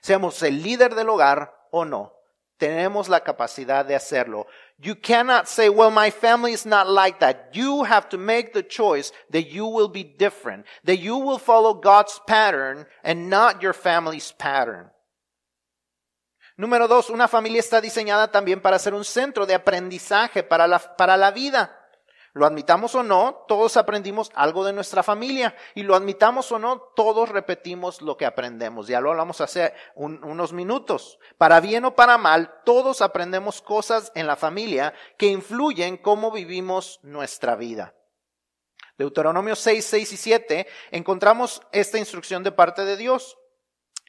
[0.00, 2.14] seamos el líder del hogar o no,
[2.56, 4.48] tenemos la capacidad de hacerlo.
[4.78, 7.54] You cannot say, well, my family is not like that.
[7.54, 11.74] You have to make the choice that you will be different, that you will follow
[11.74, 14.90] God's pattern and not your family's pattern.
[16.56, 20.80] Número dos, una familia está diseñada también para ser un centro de aprendizaje para la,
[20.80, 21.77] para la vida.
[22.38, 26.78] Lo admitamos o no, todos aprendimos algo de nuestra familia y lo admitamos o no,
[26.94, 28.86] todos repetimos lo que aprendemos.
[28.86, 31.18] Ya lo hablamos hace unos minutos.
[31.36, 37.00] Para bien o para mal, todos aprendemos cosas en la familia que influyen cómo vivimos
[37.02, 37.96] nuestra vida.
[38.96, 43.36] Deuteronomio 6, 6 y 7 encontramos esta instrucción de parte de Dios.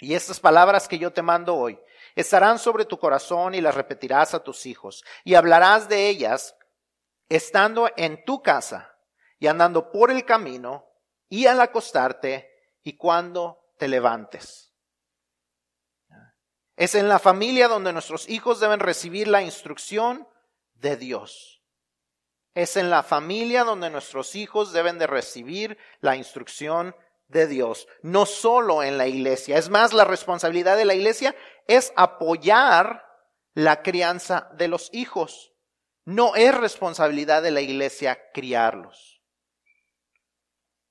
[0.02, 1.80] Y estas palabras que yo te mando hoy
[2.16, 6.56] estarán sobre tu corazón y las repetirás a tus hijos y hablarás de ellas
[7.30, 8.98] estando en tu casa
[9.40, 10.86] y andando por el camino
[11.30, 12.50] y al acostarte
[12.84, 14.74] y cuando te levantes.
[16.76, 20.28] Es en la familia donde nuestros hijos deben recibir la instrucción
[20.74, 21.62] de Dios.
[22.56, 26.96] Es en la familia donde nuestros hijos deben de recibir la instrucción
[27.28, 29.58] de Dios, no solo en la iglesia.
[29.58, 31.36] Es más, la responsabilidad de la iglesia
[31.68, 33.06] es apoyar
[33.54, 35.54] la crianza de los hijos.
[36.06, 39.22] No es responsabilidad de la iglesia criarlos.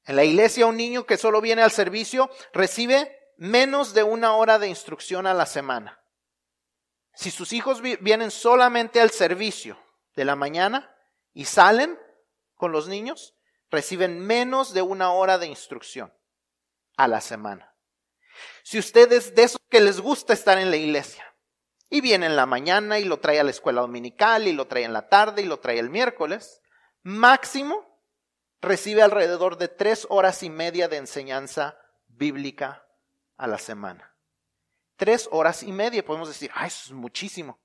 [0.04, 4.58] En la iglesia un niño que solo viene al servicio recibe menos de una hora
[4.58, 6.02] de instrucción a la semana.
[7.14, 9.78] Si sus hijos vienen solamente al servicio
[10.14, 10.94] de la mañana
[11.34, 11.98] y salen
[12.54, 13.34] con los niños,
[13.70, 16.12] reciben menos de una hora de instrucción
[16.96, 17.74] a la semana.
[18.62, 21.24] Si ustedes de esos que les gusta estar en la iglesia
[21.90, 24.84] y viene en la mañana y lo trae a la escuela dominical y lo trae
[24.84, 26.60] en la tarde y lo trae el miércoles,
[27.02, 27.88] máximo
[28.60, 32.86] recibe alrededor de tres horas y media de enseñanza bíblica
[33.36, 34.14] a la semana.
[34.96, 37.60] Tres horas y media, podemos decir, ah, eso es muchísimo.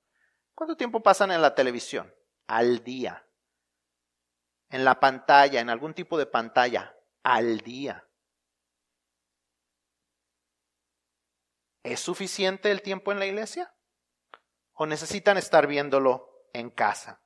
[0.54, 2.14] ¿Cuánto tiempo pasan en la televisión?
[2.46, 3.26] Al día.
[4.70, 8.08] En la pantalla, en algún tipo de pantalla, al día.
[11.82, 13.73] ¿Es suficiente el tiempo en la iglesia?
[14.74, 17.20] ¿O necesitan estar viéndolo en casa?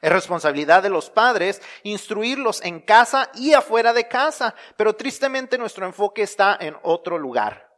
[0.00, 5.86] Es responsabilidad de los padres instruirlos en casa y afuera de casa, pero tristemente nuestro
[5.86, 7.70] enfoque está en otro lugar.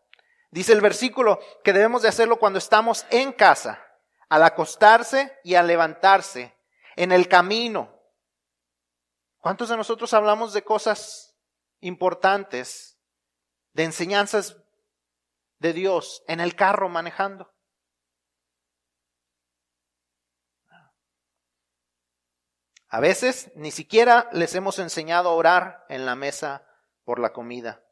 [0.51, 3.85] Dice el versículo que debemos de hacerlo cuando estamos en casa,
[4.29, 6.57] al acostarse y al levantarse,
[6.97, 7.93] en el camino.
[9.39, 11.35] ¿Cuántos de nosotros hablamos de cosas
[11.85, 12.99] importantes,
[13.75, 14.57] de enseñanzas
[15.59, 17.54] de Dios en el carro manejando.
[22.95, 26.65] A veces ni siquiera les hemos enseñado a orar en la mesa
[27.03, 27.85] por la comida.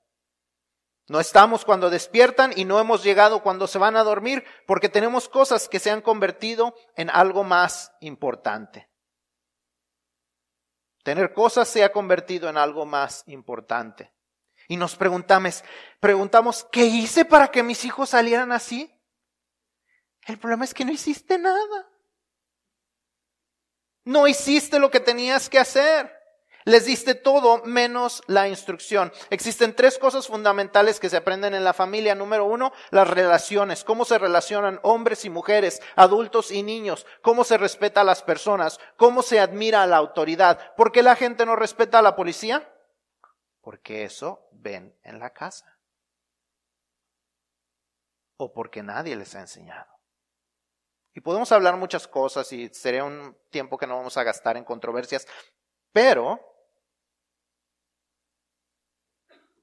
[1.08, 5.28] No estamos cuando despiertan y no hemos llegado cuando se van a dormir porque tenemos
[5.28, 8.92] cosas que se han convertido en algo más importante.
[11.02, 14.14] Tener cosas se ha convertido en algo más importante.
[14.68, 15.64] Y nos preguntamos,
[15.98, 18.96] preguntamos, ¿qué hice para que mis hijos salieran así?
[20.28, 21.91] El problema es que no hiciste nada.
[24.04, 26.20] No hiciste lo que tenías que hacer.
[26.64, 29.12] Les diste todo menos la instrucción.
[29.30, 32.14] Existen tres cosas fundamentales que se aprenden en la familia.
[32.14, 33.82] Número uno, las relaciones.
[33.82, 37.04] Cómo se relacionan hombres y mujeres, adultos y niños.
[37.20, 38.78] Cómo se respeta a las personas.
[38.96, 40.74] Cómo se admira a la autoridad.
[40.76, 42.68] ¿Por qué la gente no respeta a la policía?
[43.62, 45.78] porque eso ven en la casa.
[48.36, 49.91] O porque nadie les ha enseñado.
[51.14, 54.64] Y podemos hablar muchas cosas y sería un tiempo que no vamos a gastar en
[54.64, 55.26] controversias,
[55.92, 56.40] pero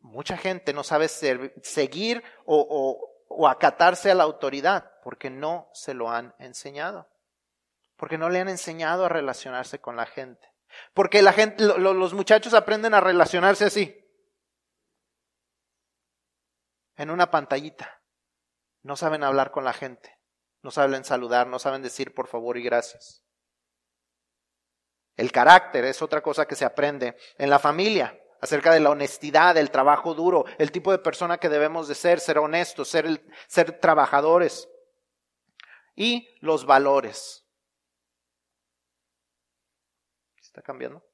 [0.02, 3.06] mucha gente no sabe seguir o,
[3.48, 7.10] acatarse a la autoridad porque no se lo han enseñado,
[7.96, 10.48] porque no le han enseñado a relacionarse con la gente.
[10.94, 13.96] Porque la gente, los muchachos aprenden a relacionarse así.
[16.96, 18.04] En una pantallita.
[18.84, 20.19] No saben hablar con la gente.
[20.62, 23.24] No saben saludar, no saben decir por favor y gracias.
[25.16, 29.58] El carácter es otra cosa que se aprende en la familia, acerca de la honestidad,
[29.58, 34.70] el trabajo duro, el tipo de persona que debemos de ser, ser honestos, ser, trabajadores.
[35.96, 37.46] Y los valores.
[40.40, 41.06] ¿Está cambiando?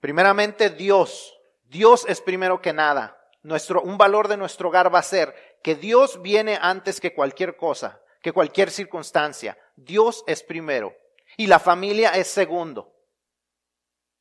[0.00, 1.32] Primeramente, Dios.
[1.62, 3.16] Dios es primero que nada.
[3.42, 5.34] Nuestro, un valor de nuestro hogar va a ser
[5.66, 9.58] que Dios viene antes que cualquier cosa, que cualquier circunstancia.
[9.74, 10.94] Dios es primero
[11.36, 12.94] y la familia es segundo.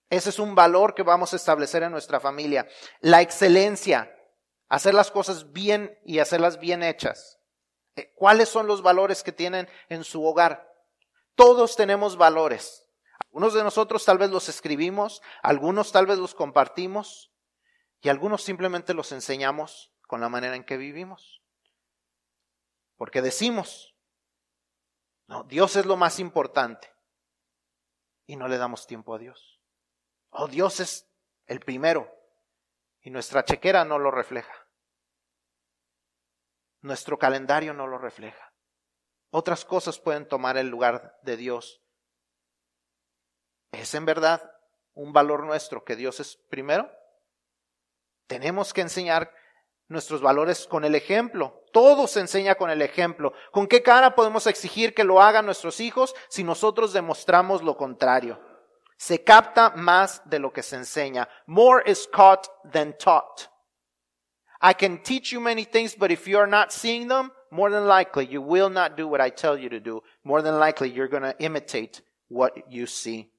[0.10, 2.67] Ese es un valor que vamos a establecer en nuestra familia.
[2.99, 4.12] La excelencia,
[4.69, 7.38] hacer las cosas bien y hacerlas bien hechas.
[7.95, 10.67] Eh, ¿Cuáles son los valores que tienen en su hogar?
[11.36, 12.89] Todos tenemos valores.
[13.19, 17.31] Algunos de nosotros tal vez los escribimos, algunos tal vez los compartimos
[18.01, 21.41] y algunos simplemente los enseñamos con la manera en que vivimos.
[22.95, 23.95] Porque decimos,
[25.27, 26.93] no, Dios es lo más importante
[28.25, 29.61] y no le damos tiempo a Dios.
[30.29, 31.09] Oh, Dios es
[31.45, 32.11] el primero
[33.01, 34.53] y nuestra chequera no lo refleja.
[36.82, 38.53] Nuestro calendario no lo refleja.
[39.32, 41.82] Otras cosas pueden tomar el lugar de Dios.
[43.71, 44.51] ¿Es en verdad
[44.93, 46.89] un valor nuestro que Dios es primero?
[48.27, 49.34] Tenemos que enseñar
[49.88, 51.61] nuestros valores con el ejemplo.
[51.71, 53.33] Todo se enseña con el ejemplo.
[53.51, 58.39] ¿Con qué cara podemos exigir que lo hagan nuestros hijos si nosotros demostramos lo contrario?
[58.97, 61.27] Se capta más de lo que se enseña.
[61.45, 63.49] More is caught than taught.
[64.61, 67.88] I can teach you many things, but if you are not seeing them, more than
[67.88, 70.01] likely you will not do what I tell you to do.
[70.23, 73.31] More than likely you're going to imitate what you see.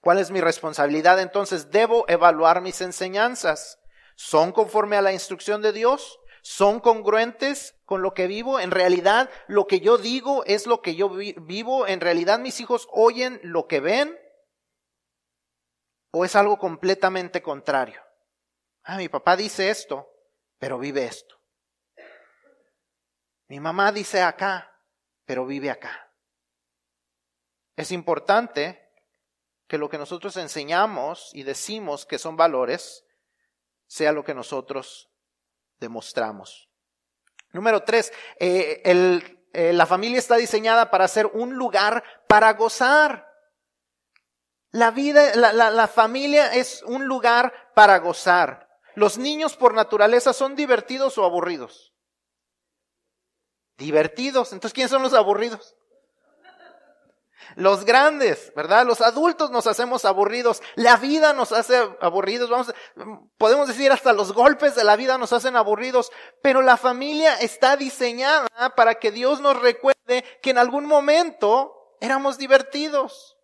[0.00, 1.20] ¿Cuál es mi responsabilidad?
[1.20, 3.78] Entonces, debo evaluar mis enseñanzas.
[4.22, 6.20] ¿Son conforme a la instrucción de Dios?
[6.42, 8.60] ¿Son congruentes con lo que vivo?
[8.60, 11.88] ¿En realidad lo que yo digo es lo que yo vivo?
[11.88, 14.16] ¿En realidad mis hijos oyen lo que ven?
[16.12, 18.00] ¿O es algo completamente contrario?
[18.84, 20.08] Ah, mi papá dice esto,
[20.56, 21.34] pero vive esto.
[23.48, 24.80] Mi mamá dice acá,
[25.24, 26.14] pero vive acá.
[27.74, 28.88] Es importante
[29.66, 33.04] que lo que nosotros enseñamos y decimos que son valores
[33.92, 35.10] sea lo que nosotros
[35.78, 36.70] demostramos.
[37.52, 38.80] Número tres, eh,
[39.52, 43.28] eh, la familia está diseñada para ser un lugar para gozar.
[44.70, 48.66] La vida, la, la familia es un lugar para gozar.
[48.94, 51.92] Los niños por naturaleza son divertidos o aburridos.
[53.76, 54.54] Divertidos.
[54.54, 55.76] Entonces, ¿quiénes son los aburridos?
[57.56, 58.86] Los grandes, ¿verdad?
[58.86, 60.62] Los adultos nos hacemos aburridos.
[60.74, 62.48] La vida nos hace aburridos.
[62.48, 62.74] Vamos,
[63.38, 66.10] podemos decir hasta los golpes de la vida nos hacen aburridos.
[66.42, 72.38] Pero la familia está diseñada para que Dios nos recuerde que en algún momento éramos
[72.38, 73.36] divertidos.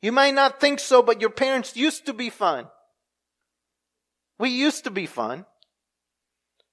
[0.00, 2.68] You might not think so, but your parents used to be fun.
[4.38, 5.46] We used to be fun.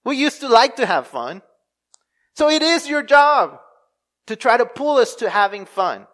[0.04, 1.44] We used to like to have fun.
[2.36, 3.60] So it is your job
[4.30, 6.06] to try to pull us to having fun.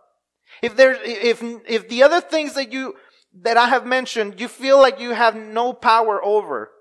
[0.62, 2.96] If there, if, if the other things that you,
[3.42, 6.72] that I have mentioned, you feel like you have no power over,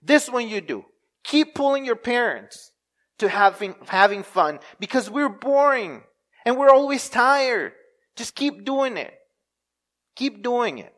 [0.00, 0.84] this one you do.
[1.24, 2.70] Keep pulling your parents
[3.18, 6.04] to having, having fun because we're boring
[6.44, 7.72] and we're always tired.
[8.14, 9.12] Just keep doing it.
[10.14, 10.94] Keep doing it.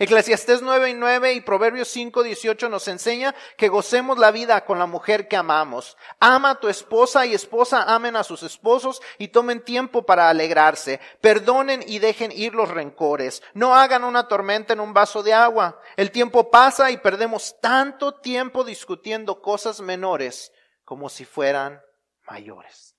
[0.00, 4.78] Eclesiastés 9 y 9 y Proverbios 5, 18 nos enseña que gocemos la vida con
[4.78, 5.96] la mujer que amamos.
[6.20, 11.00] Ama a tu esposa y esposa amen a sus esposos y tomen tiempo para alegrarse.
[11.20, 13.42] Perdonen y dejen ir los rencores.
[13.54, 15.80] No hagan una tormenta en un vaso de agua.
[15.96, 20.52] El tiempo pasa y perdemos tanto tiempo discutiendo cosas menores
[20.84, 21.82] como si fueran
[22.22, 22.94] mayores.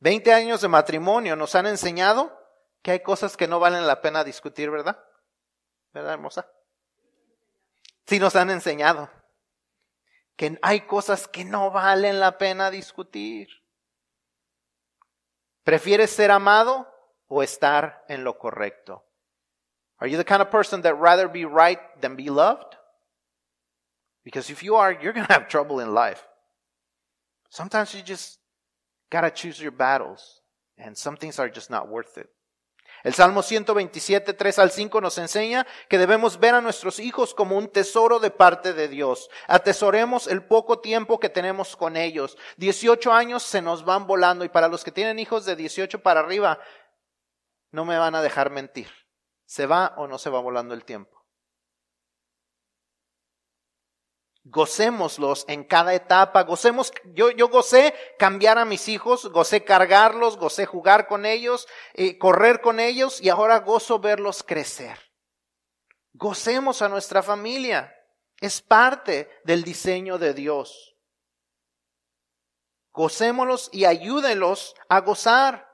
[0.00, 2.39] Veinte años de matrimonio nos han enseñado
[2.82, 4.98] que hay cosas que no valen la pena discutir, ¿verdad?
[5.92, 6.50] ¿Verdad, hermosa?
[8.06, 9.10] Sí nos han enseñado
[10.36, 13.48] que hay cosas que no valen la pena discutir.
[15.64, 16.88] ¿Prefieres ser amado
[17.28, 19.04] o estar en lo correcto?
[19.98, 22.74] Are you the kind of person that rather be right than be loved?
[24.24, 26.26] Because if you are, you're going to have trouble in life.
[27.50, 28.38] Sometimes you just
[29.10, 30.40] got to choose your battles,
[30.78, 32.30] and some things are just not worth it.
[33.02, 37.56] El Salmo 127, 3 al 5 nos enseña que debemos ver a nuestros hijos como
[37.56, 39.30] un tesoro de parte de Dios.
[39.46, 42.36] Atesoremos el poco tiempo que tenemos con ellos.
[42.58, 46.20] 18 años se nos van volando y para los que tienen hijos de 18 para
[46.20, 46.58] arriba,
[47.70, 48.88] no me van a dejar mentir.
[49.46, 51.19] ¿Se va o no se va volando el tiempo?
[54.44, 60.64] Gocémoslos en cada etapa, gocemos, yo, yo gocé cambiar a mis hijos, gocé cargarlos, gocé
[60.64, 64.98] jugar con ellos, eh, correr con ellos y ahora gozo verlos crecer.
[66.14, 67.94] Gocemos a nuestra familia,
[68.40, 70.96] es parte del diseño de Dios.
[72.92, 75.70] Gocémoslos y ayúdenlos a gozar.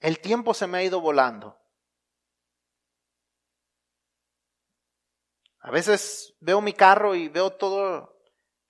[0.00, 1.58] El tiempo se me ha ido volando.
[5.66, 8.16] A veces veo mi carro y veo todo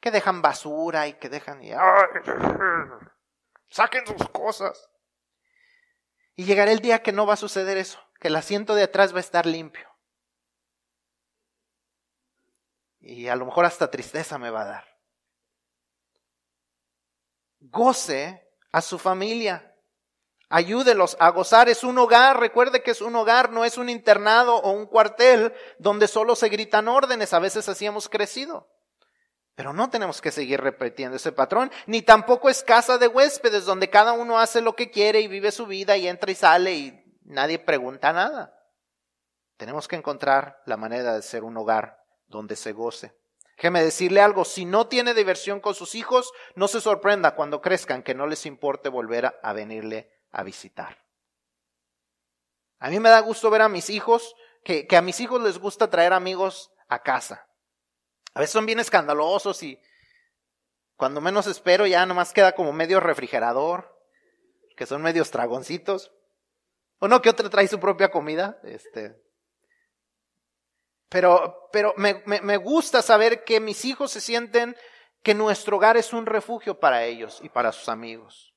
[0.01, 1.73] que dejan basura y que dejan y
[3.69, 4.89] saquen sus cosas.
[6.37, 9.13] Y llegará el día que no va a suceder eso, que el asiento de atrás
[9.13, 9.87] va a estar limpio.
[12.99, 14.99] Y a lo mejor hasta tristeza me va a dar.
[17.61, 19.76] Goce a su familia.
[20.49, 21.69] Ayúdelos a gozar.
[21.69, 25.53] Es un hogar, recuerde que es un hogar, no es un internado o un cuartel
[25.79, 27.33] donde solo se gritan órdenes.
[27.33, 28.69] A veces así hemos crecido.
[29.57, 33.89] Pero no tenemos que seguir repitiendo ese patrón, ni tampoco es casa de huéspedes donde
[33.89, 37.19] cada uno hace lo que quiere y vive su vida y entra y sale y
[37.25, 38.55] nadie pregunta nada.
[39.57, 43.17] Tenemos que encontrar la manera de ser un hogar donde se goce.
[43.57, 48.03] Déjeme decirle algo, si no tiene diversión con sus hijos, no se sorprenda cuando crezcan
[48.03, 51.03] que no les importe volver a venirle a visitar.
[52.79, 55.89] A mí me da gusto ver a mis hijos, que, a mis hijos les gusta
[55.89, 57.49] traer amigos a casa.
[58.35, 59.81] A veces son bien escandalosos y
[60.95, 63.99] cuando menos espero ya nomás queda como medio refrigerador,
[64.77, 66.13] que son medios dragoncitos.
[66.99, 68.61] O no, que otro trae su propia comida.
[68.63, 69.19] Este.
[71.09, 74.77] Pero, pero me, me gusta saber que mis hijos se sienten
[75.23, 78.56] que nuestro hogar es un refugio para ellos y para sus amigos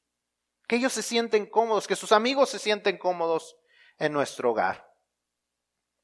[0.70, 3.58] que ellos se sienten cómodos, que sus amigos se sienten cómodos
[3.98, 4.94] en nuestro hogar.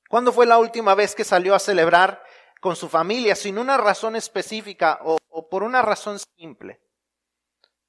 [0.10, 2.24] ¿Cuándo fue la última vez que salió a celebrar
[2.62, 6.82] con su familia sin una razón específica o, por una razón simple?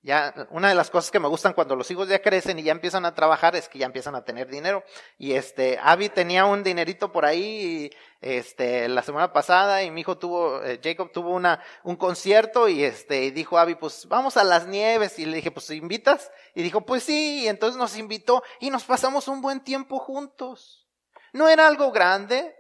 [0.07, 2.71] Ya, una de las cosas que me gustan cuando los hijos ya crecen y ya
[2.71, 4.85] empiezan a trabajar es que ya empiezan a tener dinero.
[5.19, 7.91] Y este, Abby tenía un dinerito por ahí,
[8.21, 12.85] este, la semana pasada y mi hijo tuvo, eh, Jacob tuvo una, un concierto y
[12.85, 15.19] este, y dijo Abby, pues vamos a las nieves.
[15.19, 16.31] Y le dije, pues invitas?
[16.55, 20.87] Y dijo, pues sí, y entonces nos invitó y nos pasamos un buen tiempo juntos.
[21.33, 22.55] No era algo grande,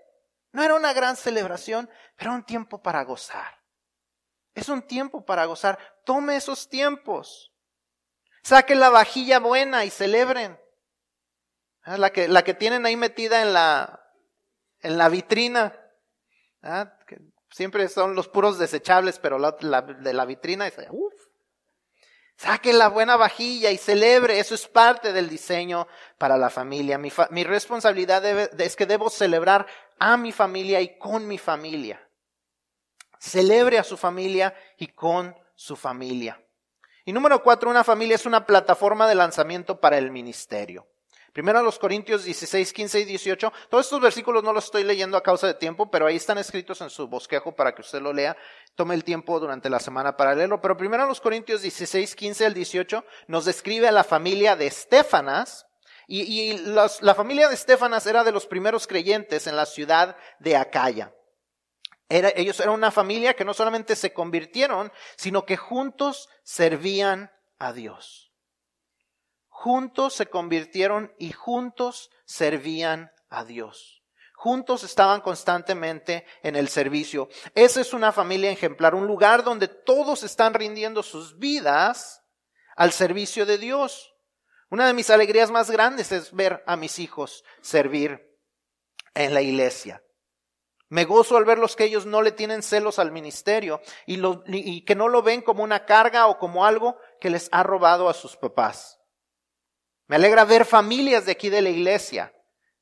[0.50, 3.55] no era una gran celebración, pero un tiempo para gozar.
[4.56, 5.78] Es un tiempo para gozar.
[6.04, 7.52] Tome esos tiempos.
[8.42, 10.58] Saquen la vajilla buena y celebren.
[11.82, 14.02] Ah, la que, la que tienen ahí metida en la,
[14.80, 15.78] en la vitrina.
[16.62, 16.90] Ah,
[17.50, 20.74] siempre son los puros desechables, pero la, de la vitrina es.
[22.38, 24.38] Saque la buena vajilla y celebre.
[24.38, 25.86] Eso es parte del diseño
[26.16, 26.96] para la familia.
[26.96, 28.24] Mi, mi responsabilidad
[28.58, 29.66] es que debo celebrar
[29.98, 32.05] a mi familia y con mi familia.
[33.18, 36.40] Celebre a su familia y con su familia.
[37.04, 40.86] Y número cuatro, una familia es una plataforma de lanzamiento para el ministerio.
[41.32, 43.52] Primero a los Corintios 16, 15 y 18.
[43.68, 46.80] Todos estos versículos no los estoy leyendo a causa de tiempo, pero ahí están escritos
[46.80, 48.36] en su bosquejo para que usted lo lea.
[48.74, 50.62] Tome el tiempo durante la semana para leerlo.
[50.62, 54.66] Pero primero a los Corintios 16, 15 al 18 nos describe a la familia de
[54.66, 55.66] Estefanas.
[56.08, 60.56] Y, y la familia de Estefanas era de los primeros creyentes en la ciudad de
[60.56, 61.12] Acaya
[62.08, 68.32] ellos eran una familia que no solamente se convirtieron, sino que juntos servían a Dios.
[69.48, 74.04] Juntos se convirtieron y juntos servían a Dios.
[74.34, 77.28] Juntos estaban constantemente en el servicio.
[77.54, 82.22] Esa es una familia ejemplar, un lugar donde todos están rindiendo sus vidas
[82.76, 84.14] al servicio de Dios.
[84.68, 88.38] Una de mis alegrías más grandes es ver a mis hijos servir
[89.14, 90.02] en la iglesia.
[90.88, 94.94] Me gozo al verlos que ellos no le tienen celos al ministerio y, y, que
[94.94, 98.36] no lo ven como una carga o como algo que les ha robado a sus
[98.36, 99.00] papás.
[100.06, 102.32] Me alegra ver familias de aquí de la iglesia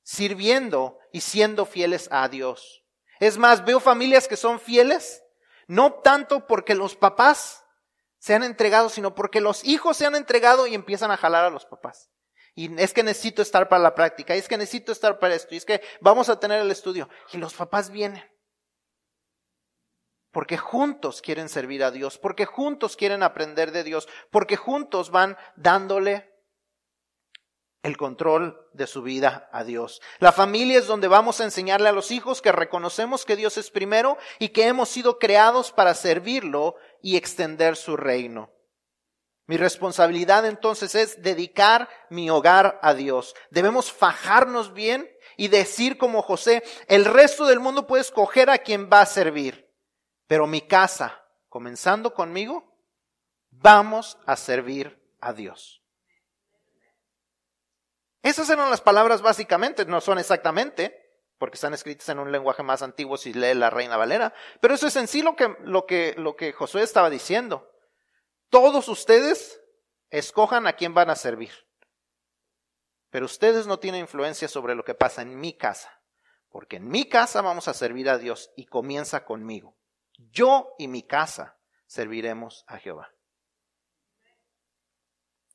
[0.02, 2.84] sirviendo y siendo fieles a Dios.
[3.20, 5.22] Es más, veo familias que son fieles,
[5.66, 7.64] no tanto porque los papás
[8.18, 11.50] se han entregado, sino porque los hijos se han entregado y empiezan a jalar a
[11.50, 12.10] los papás.
[12.54, 15.54] Y es que necesito estar para la práctica, y es que necesito estar para esto,
[15.54, 17.08] y es que vamos a tener el estudio.
[17.32, 18.22] Y los papás vienen.
[20.30, 25.36] Porque juntos quieren servir a Dios, porque juntos quieren aprender de Dios, porque juntos van
[25.56, 26.32] dándole
[27.84, 30.00] el control de su vida a Dios.
[30.18, 33.70] La familia es donde vamos a enseñarle a los hijos que reconocemos que Dios es
[33.70, 38.50] primero y que hemos sido creados para servirlo y extender su reino.
[39.46, 43.34] Mi responsabilidad entonces es dedicar mi hogar a Dios.
[43.50, 48.88] Debemos fajarnos bien y decir como José, el resto del mundo puede escoger a quien
[48.90, 49.70] va a servir,
[50.26, 52.74] pero mi casa, comenzando conmigo,
[53.50, 55.82] vamos a servir a Dios.
[58.22, 61.04] Esas eran las palabras básicamente, no son exactamente,
[61.36, 64.86] porque están escritas en un lenguaje más antiguo si lee la Reina Valera, pero eso
[64.86, 67.73] es en sí lo que, lo que, lo que Josué estaba diciendo.
[68.50, 69.60] Todos ustedes
[70.10, 71.52] escojan a quién van a servir.
[73.10, 76.00] Pero ustedes no tienen influencia sobre lo que pasa en mi casa.
[76.48, 79.76] Porque en mi casa vamos a servir a Dios y comienza conmigo.
[80.30, 83.12] Yo y mi casa serviremos a Jehová.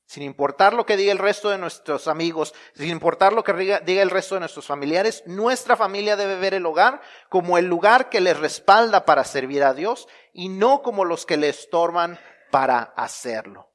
[0.06, 4.02] Sin importar lo que diga el resto de nuestros amigos, sin importar lo que diga
[4.02, 8.20] el resto de nuestros familiares, nuestra familia debe ver el hogar como el lugar que
[8.20, 12.20] les respalda para servir a Dios y no como los que le estorban
[12.50, 13.70] para hacerlo.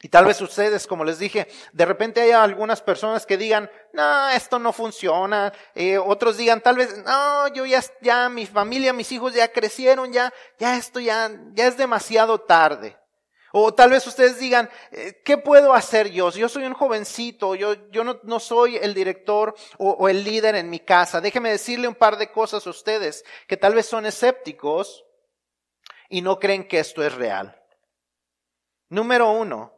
[0.00, 4.28] Y tal vez ustedes, como les dije, de repente haya algunas personas que digan, no,
[4.28, 5.52] esto no funciona.
[5.74, 10.12] Eh, otros digan, tal vez, no, yo ya, ya, mi familia, mis hijos ya crecieron,
[10.12, 12.96] ya, ya esto ya, ya es demasiado tarde.
[13.50, 16.30] O tal vez ustedes digan, eh, ¿qué puedo hacer yo?
[16.30, 20.54] Yo soy un jovencito, yo, yo no, no soy el director o, o el líder
[20.54, 21.20] en mi casa.
[21.20, 25.07] Déjeme decirle un par de cosas a ustedes que tal vez son escépticos
[26.08, 27.60] y no creen que esto es real.
[28.88, 29.72] Número uno,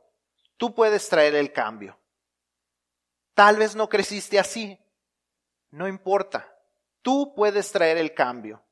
[0.56, 1.98] tú puedes traer el cambio.
[3.34, 4.78] Tal vez no creciste así,
[5.70, 6.56] no importa.
[7.02, 8.62] Tú puedes traer el cambio.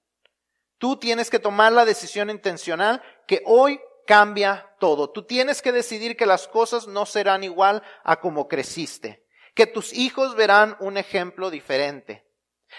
[0.79, 5.11] Tú tienes que tomar la decisión intencional que hoy cambia todo.
[5.11, 9.93] Tú tienes que decidir que las cosas no serán igual a como creciste, que tus
[9.93, 12.27] hijos verán un ejemplo diferente,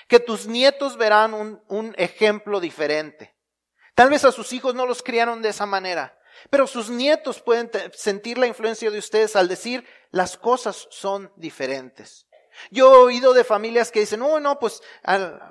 [0.07, 3.35] que tus nietos verán un, un ejemplo diferente.
[3.99, 6.17] Tal vez a sus hijos no los criaron de esa manera.
[6.49, 12.25] Pero sus nietos pueden sentir la influencia de ustedes al decir las cosas son diferentes.
[12.71, 14.81] Yo he oído de familias que dicen, oh, no, pues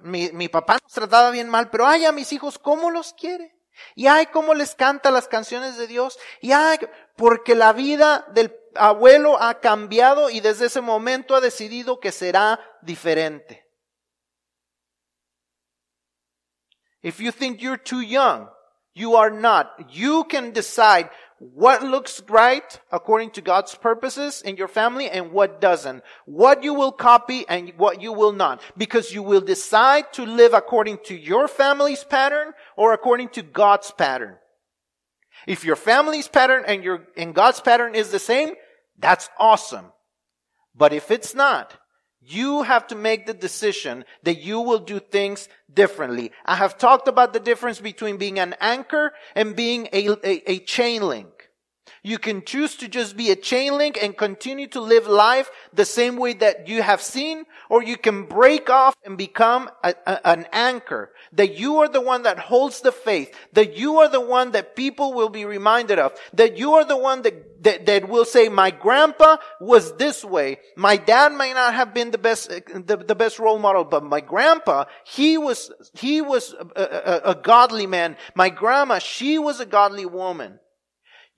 [0.01, 3.55] mi, mi, papá nos trataba bien mal, pero ay, a mis hijos, ¿cómo los quiere?
[3.95, 6.19] Y ay, cómo les canta las canciones de Dios.
[6.41, 6.79] Y ay,
[7.17, 12.59] porque la vida del abuelo ha cambiado y desde ese momento ha decidido que será
[12.81, 13.68] diferente.
[17.03, 18.49] If you think you're too young,
[18.95, 19.91] you are not.
[19.93, 25.61] You can decide what looks right according to God's purposes in your family and what
[25.61, 26.03] doesn't.
[26.27, 28.61] What you will copy and what you will not.
[28.77, 33.93] Because you will decide to live according to your family's pattern or according to God's
[33.93, 34.37] pattern.
[35.47, 38.55] If your family's pattern and your, and God's pattern is the same,
[38.99, 39.93] that's awesome.
[40.75, 41.79] But if it's not,
[42.31, 46.33] you have to make the decision that you will do things differently.
[46.45, 50.59] I have talked about the difference between being an anchor and being a, a, a
[50.61, 51.29] chain link.
[52.03, 55.85] You can choose to just be a chain link and continue to live life the
[55.85, 60.27] same way that you have seen, or you can break off and become a, a,
[60.27, 61.11] an anchor.
[61.33, 63.35] That you are the one that holds the faith.
[63.53, 66.13] That you are the one that people will be reminded of.
[66.33, 70.59] That you are the one that, that, that will say, my grandpa was this way.
[70.77, 74.21] My dad may not have been the best, the, the best role model, but my
[74.21, 78.17] grandpa, he was, he was a, a, a godly man.
[78.35, 80.59] My grandma, she was a godly woman.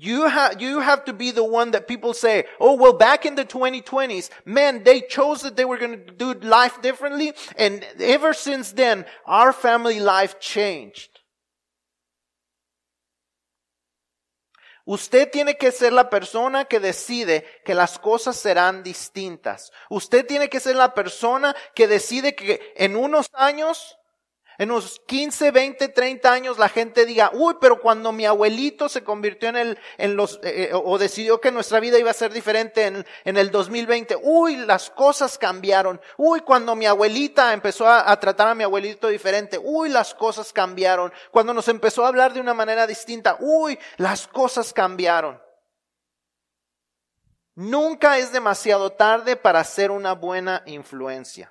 [0.02, 3.34] You have, you have to be the one that people say, oh, well, back in
[3.34, 7.34] the 2020s, man, they chose that they were going to do life differently.
[7.56, 11.19] And ever since then, our family life changed.
[14.84, 19.72] Usted tiene que ser la persona que decide que las cosas serán distintas.
[19.88, 23.99] Usted tiene que ser la persona que decide que en unos años
[24.60, 29.02] en unos 15, 20, 30 años la gente diga, uy, pero cuando mi abuelito se
[29.02, 32.30] convirtió en el, en los, eh, eh, o decidió que nuestra vida iba a ser
[32.30, 35.98] diferente en, en, el 2020, uy, las cosas cambiaron.
[36.18, 40.52] Uy, cuando mi abuelita empezó a, a tratar a mi abuelito diferente, uy, las cosas
[40.52, 41.10] cambiaron.
[41.30, 45.40] Cuando nos empezó a hablar de una manera distinta, uy, las cosas cambiaron.
[47.54, 51.50] Nunca es demasiado tarde para ser una buena influencia.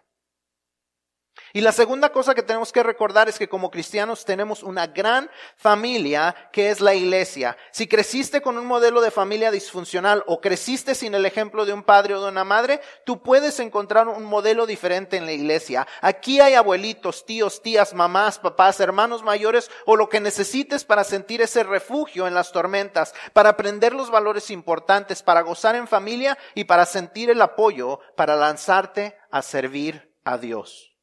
[1.53, 5.29] Y la segunda cosa que tenemos que recordar es que como cristianos tenemos una gran
[5.55, 7.57] familia que es la iglesia.
[7.71, 11.83] Si creciste con un modelo de familia disfuncional o creciste sin el ejemplo de un
[11.83, 15.87] padre o de una madre, tú puedes encontrar un modelo diferente en la iglesia.
[16.01, 21.41] Aquí hay abuelitos, tíos, tías, mamás, papás, hermanos mayores o lo que necesites para sentir
[21.41, 26.65] ese refugio en las tormentas, para aprender los valores importantes, para gozar en familia y
[26.65, 30.98] para sentir el apoyo para lanzarte a servir a Dios.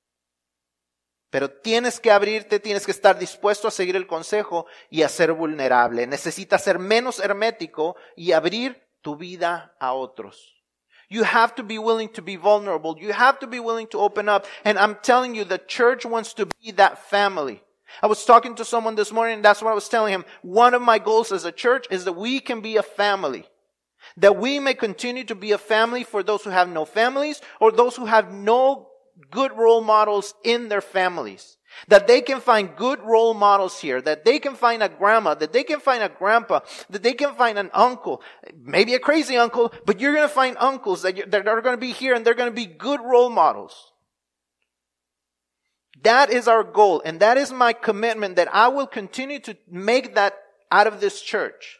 [1.30, 5.32] Pero tienes que abrirte, tienes que estar dispuesto a seguir el consejo y a ser
[5.32, 6.06] vulnerable.
[6.06, 10.54] Necesitas ser menos hermético y abrir tu vida a otros.
[11.08, 12.96] You have to be willing to be vulnerable.
[12.98, 14.44] You have to be willing to open up.
[14.64, 17.62] And I'm telling you, the church wants to be that family.
[18.02, 20.24] I was talking to someone this morning and that's what I was telling him.
[20.42, 23.46] One of my goals as a church is that we can be a family.
[24.16, 27.72] That we may continue to be a family for those who have no families or
[27.72, 28.88] those who have no
[29.30, 31.56] good role models in their families.
[31.88, 35.52] That they can find good role models here, that they can find a grandma, that
[35.52, 38.22] they can find a grandpa, that they can find an uncle,
[38.62, 41.80] maybe a crazy uncle, but you're going to find uncles that, that are going to
[41.80, 43.92] be here and they're going to be good role models.
[46.02, 50.14] That is our goal and that is my commitment that I will continue to make
[50.14, 50.34] that
[50.70, 51.78] out of this church.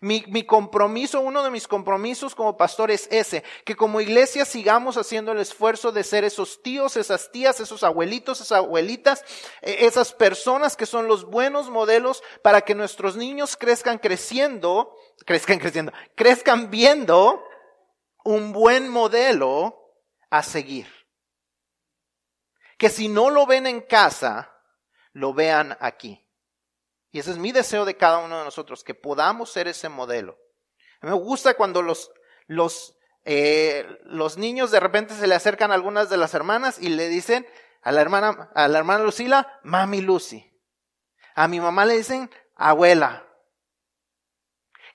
[0.00, 4.96] Mi, mi, compromiso, uno de mis compromisos como pastor es ese, que como iglesia sigamos
[4.96, 9.24] haciendo el esfuerzo de ser esos tíos, esas tías, esos abuelitos, esas abuelitas,
[9.60, 14.94] e, esas personas que son los buenos modelos para que nuestros niños crezcan creciendo,
[15.26, 17.42] crezcan creciendo, crezcan viendo
[18.24, 19.74] un buen modelo
[20.30, 20.86] a seguir.
[22.76, 24.54] Que si no lo ven en casa,
[25.12, 26.27] lo vean aquí.
[27.10, 30.38] Y ese es mi deseo de cada uno de nosotros, que podamos ser ese modelo.
[31.00, 32.10] Me gusta cuando los,
[32.46, 36.90] los, eh, los niños de repente se le acercan a algunas de las hermanas y
[36.90, 37.46] le dicen
[37.82, 40.44] a la hermana, a la hermana Lucila, mami Lucy.
[41.34, 43.24] A mi mamá le dicen abuela.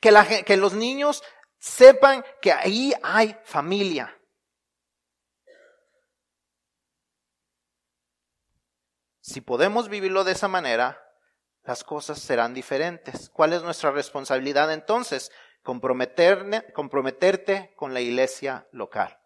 [0.02, 1.24] Que, la, que los niños
[1.58, 4.20] sepan que ahí hay familia.
[9.22, 11.02] Si podemos vivirlo de esa manera,
[11.66, 13.30] las cosas serán diferentes.
[13.30, 15.32] ¿Cuál es nuestra responsabilidad entonces?
[15.64, 19.18] Comprometerte con la iglesia local.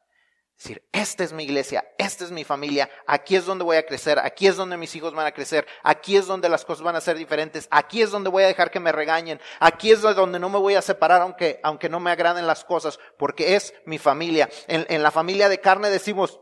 [0.58, 4.18] Decir, esta es mi iglesia, esta es mi familia, aquí es donde voy a crecer,
[4.18, 7.02] aquí es donde mis hijos van a crecer, aquí es donde las cosas van a
[7.02, 10.50] ser diferentes, aquí es donde voy a dejar que me regañen, aquí es donde no
[10.50, 14.50] me voy a separar aunque, aunque no me agraden las cosas, porque es mi familia.
[14.68, 16.40] En, en la familia de carne decimos,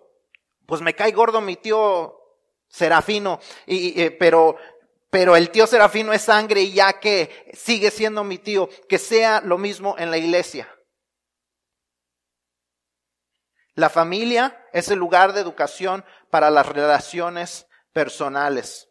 [0.65, 2.17] pues me cae gordo mi tío
[2.69, 4.55] Serafino, y, y, pero,
[5.16, 9.39] pero el tío Serafino es sangre y ya que sigue siendo mi tío, que sea
[9.39, 10.68] lo mismo en la iglesia.
[13.76, 18.89] La familia es el lugar de educación para las relaciones personales.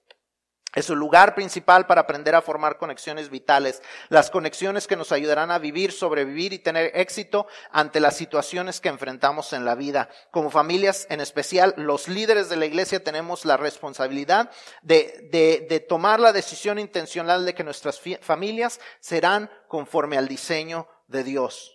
[0.75, 5.53] Es el lugar principal para aprender a formar conexiones vitales, las conexiones que nos ayudarán
[5.53, 10.09] a vivir, sobrevivir y tener éxito ante las situaciones que enfrentamos en la vida.
[10.33, 14.51] Como familias, en especial los líderes de la iglesia, tenemos la responsabilidad
[14.83, 20.89] de, de, de tomar la decisión intencional de que nuestras familias serán conforme al diseño
[21.07, 21.71] de Dios.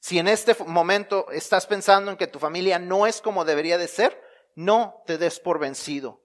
[0.00, 3.88] Si en este momento estás pensando en que tu familia no es como debería de
[3.88, 4.22] ser,
[4.54, 6.22] no te des por vencido.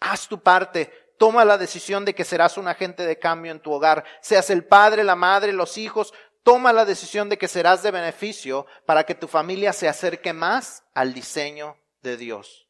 [0.00, 0.90] Haz tu parte.
[1.18, 4.04] Toma la decisión de que serás un agente de cambio en tu hogar.
[4.20, 6.12] Seas el padre, la madre, los hijos.
[6.42, 10.84] Toma la decisión de que serás de beneficio para que tu familia se acerque más
[10.94, 12.66] al diseño de Dios.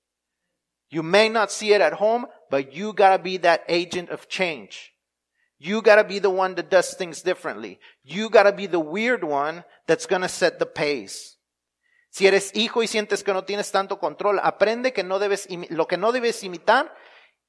[0.91, 4.93] You may not see it at home, but you gotta be that agent of change.
[5.59, 7.81] You gotta be the one that does things differently.
[8.03, 11.39] You gotta be the weird one that's gonna set the pace.
[12.11, 15.87] Si eres hijo y sientes que no tienes tanto control, aprende que no debes, lo
[15.87, 16.95] que no debes imitar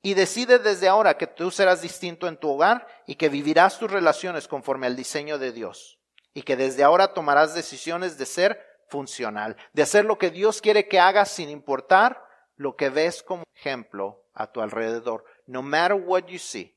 [0.04, 3.89] y decide desde ahora que tú serás distinto en tu hogar y que vivirás tus
[3.89, 5.99] relaciones conforme al diseño de Dios.
[6.36, 10.88] Y que desde ahora tomarás decisiones de ser funcional, de hacer lo que Dios quiere
[10.88, 12.22] que hagas sin importar
[12.56, 15.24] lo que ves como ejemplo a tu alrededor.
[15.47, 16.76] No matter what you see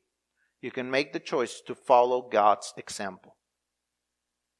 [0.60, 3.36] you can make the choice to follow God's example.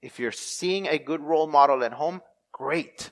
[0.02, 2.20] If you're seeing a good role model at home,
[2.52, 3.10] great.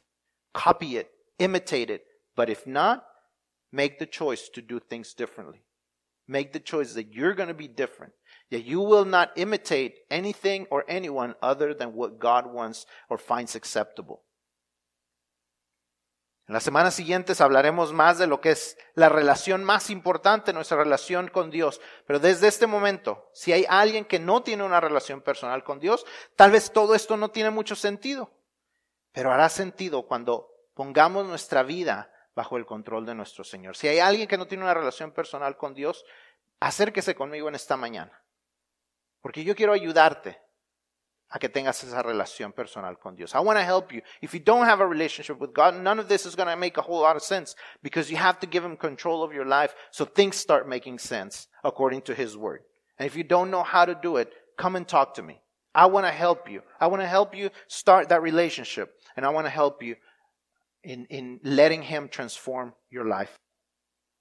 [0.53, 2.05] Copy it, imitate it.
[2.37, 3.05] But if not,
[3.75, 5.63] make the choice to do things differently.
[6.27, 8.13] Make the choice that you're going to be different.
[8.51, 13.57] That you will not imitate anything or anyone other than what God wants or finds
[13.57, 14.23] acceptable.
[16.47, 20.77] En las semanas siguientes hablaremos más de lo que es la relación más importante, nuestra
[20.77, 21.81] relación con Dios.
[22.07, 26.05] Pero desde este momento, si hay alguien que no tiene una relación personal con Dios,
[26.37, 28.31] tal vez todo esto no tiene mucho sentido.
[29.13, 33.77] Pero hará sentido cuando pongamos nuestra vida bajo el control de nuestro Señor.
[33.77, 36.05] Si hay alguien que no tiene una relación personal con Dios,
[36.61, 38.23] acérquese conmigo en esta mañana.
[39.21, 40.41] Porque yo quiero ayudarte
[41.31, 43.35] a que tengas esa relación personal con Dios.
[43.35, 44.03] I want to help you.
[44.21, 46.77] If you don't have a relationship with God, none of this is going to make
[46.77, 49.75] a whole lot of sense because you have to give Him control of your life
[49.91, 52.61] so things start making sense according to His Word.
[52.99, 55.41] And if you don't know how to do it, come and talk to me.
[55.75, 56.63] I want to help you.
[56.79, 59.97] I want to help you start that relationship and I want to help you
[60.85, 63.39] in, in letting Him transform your life.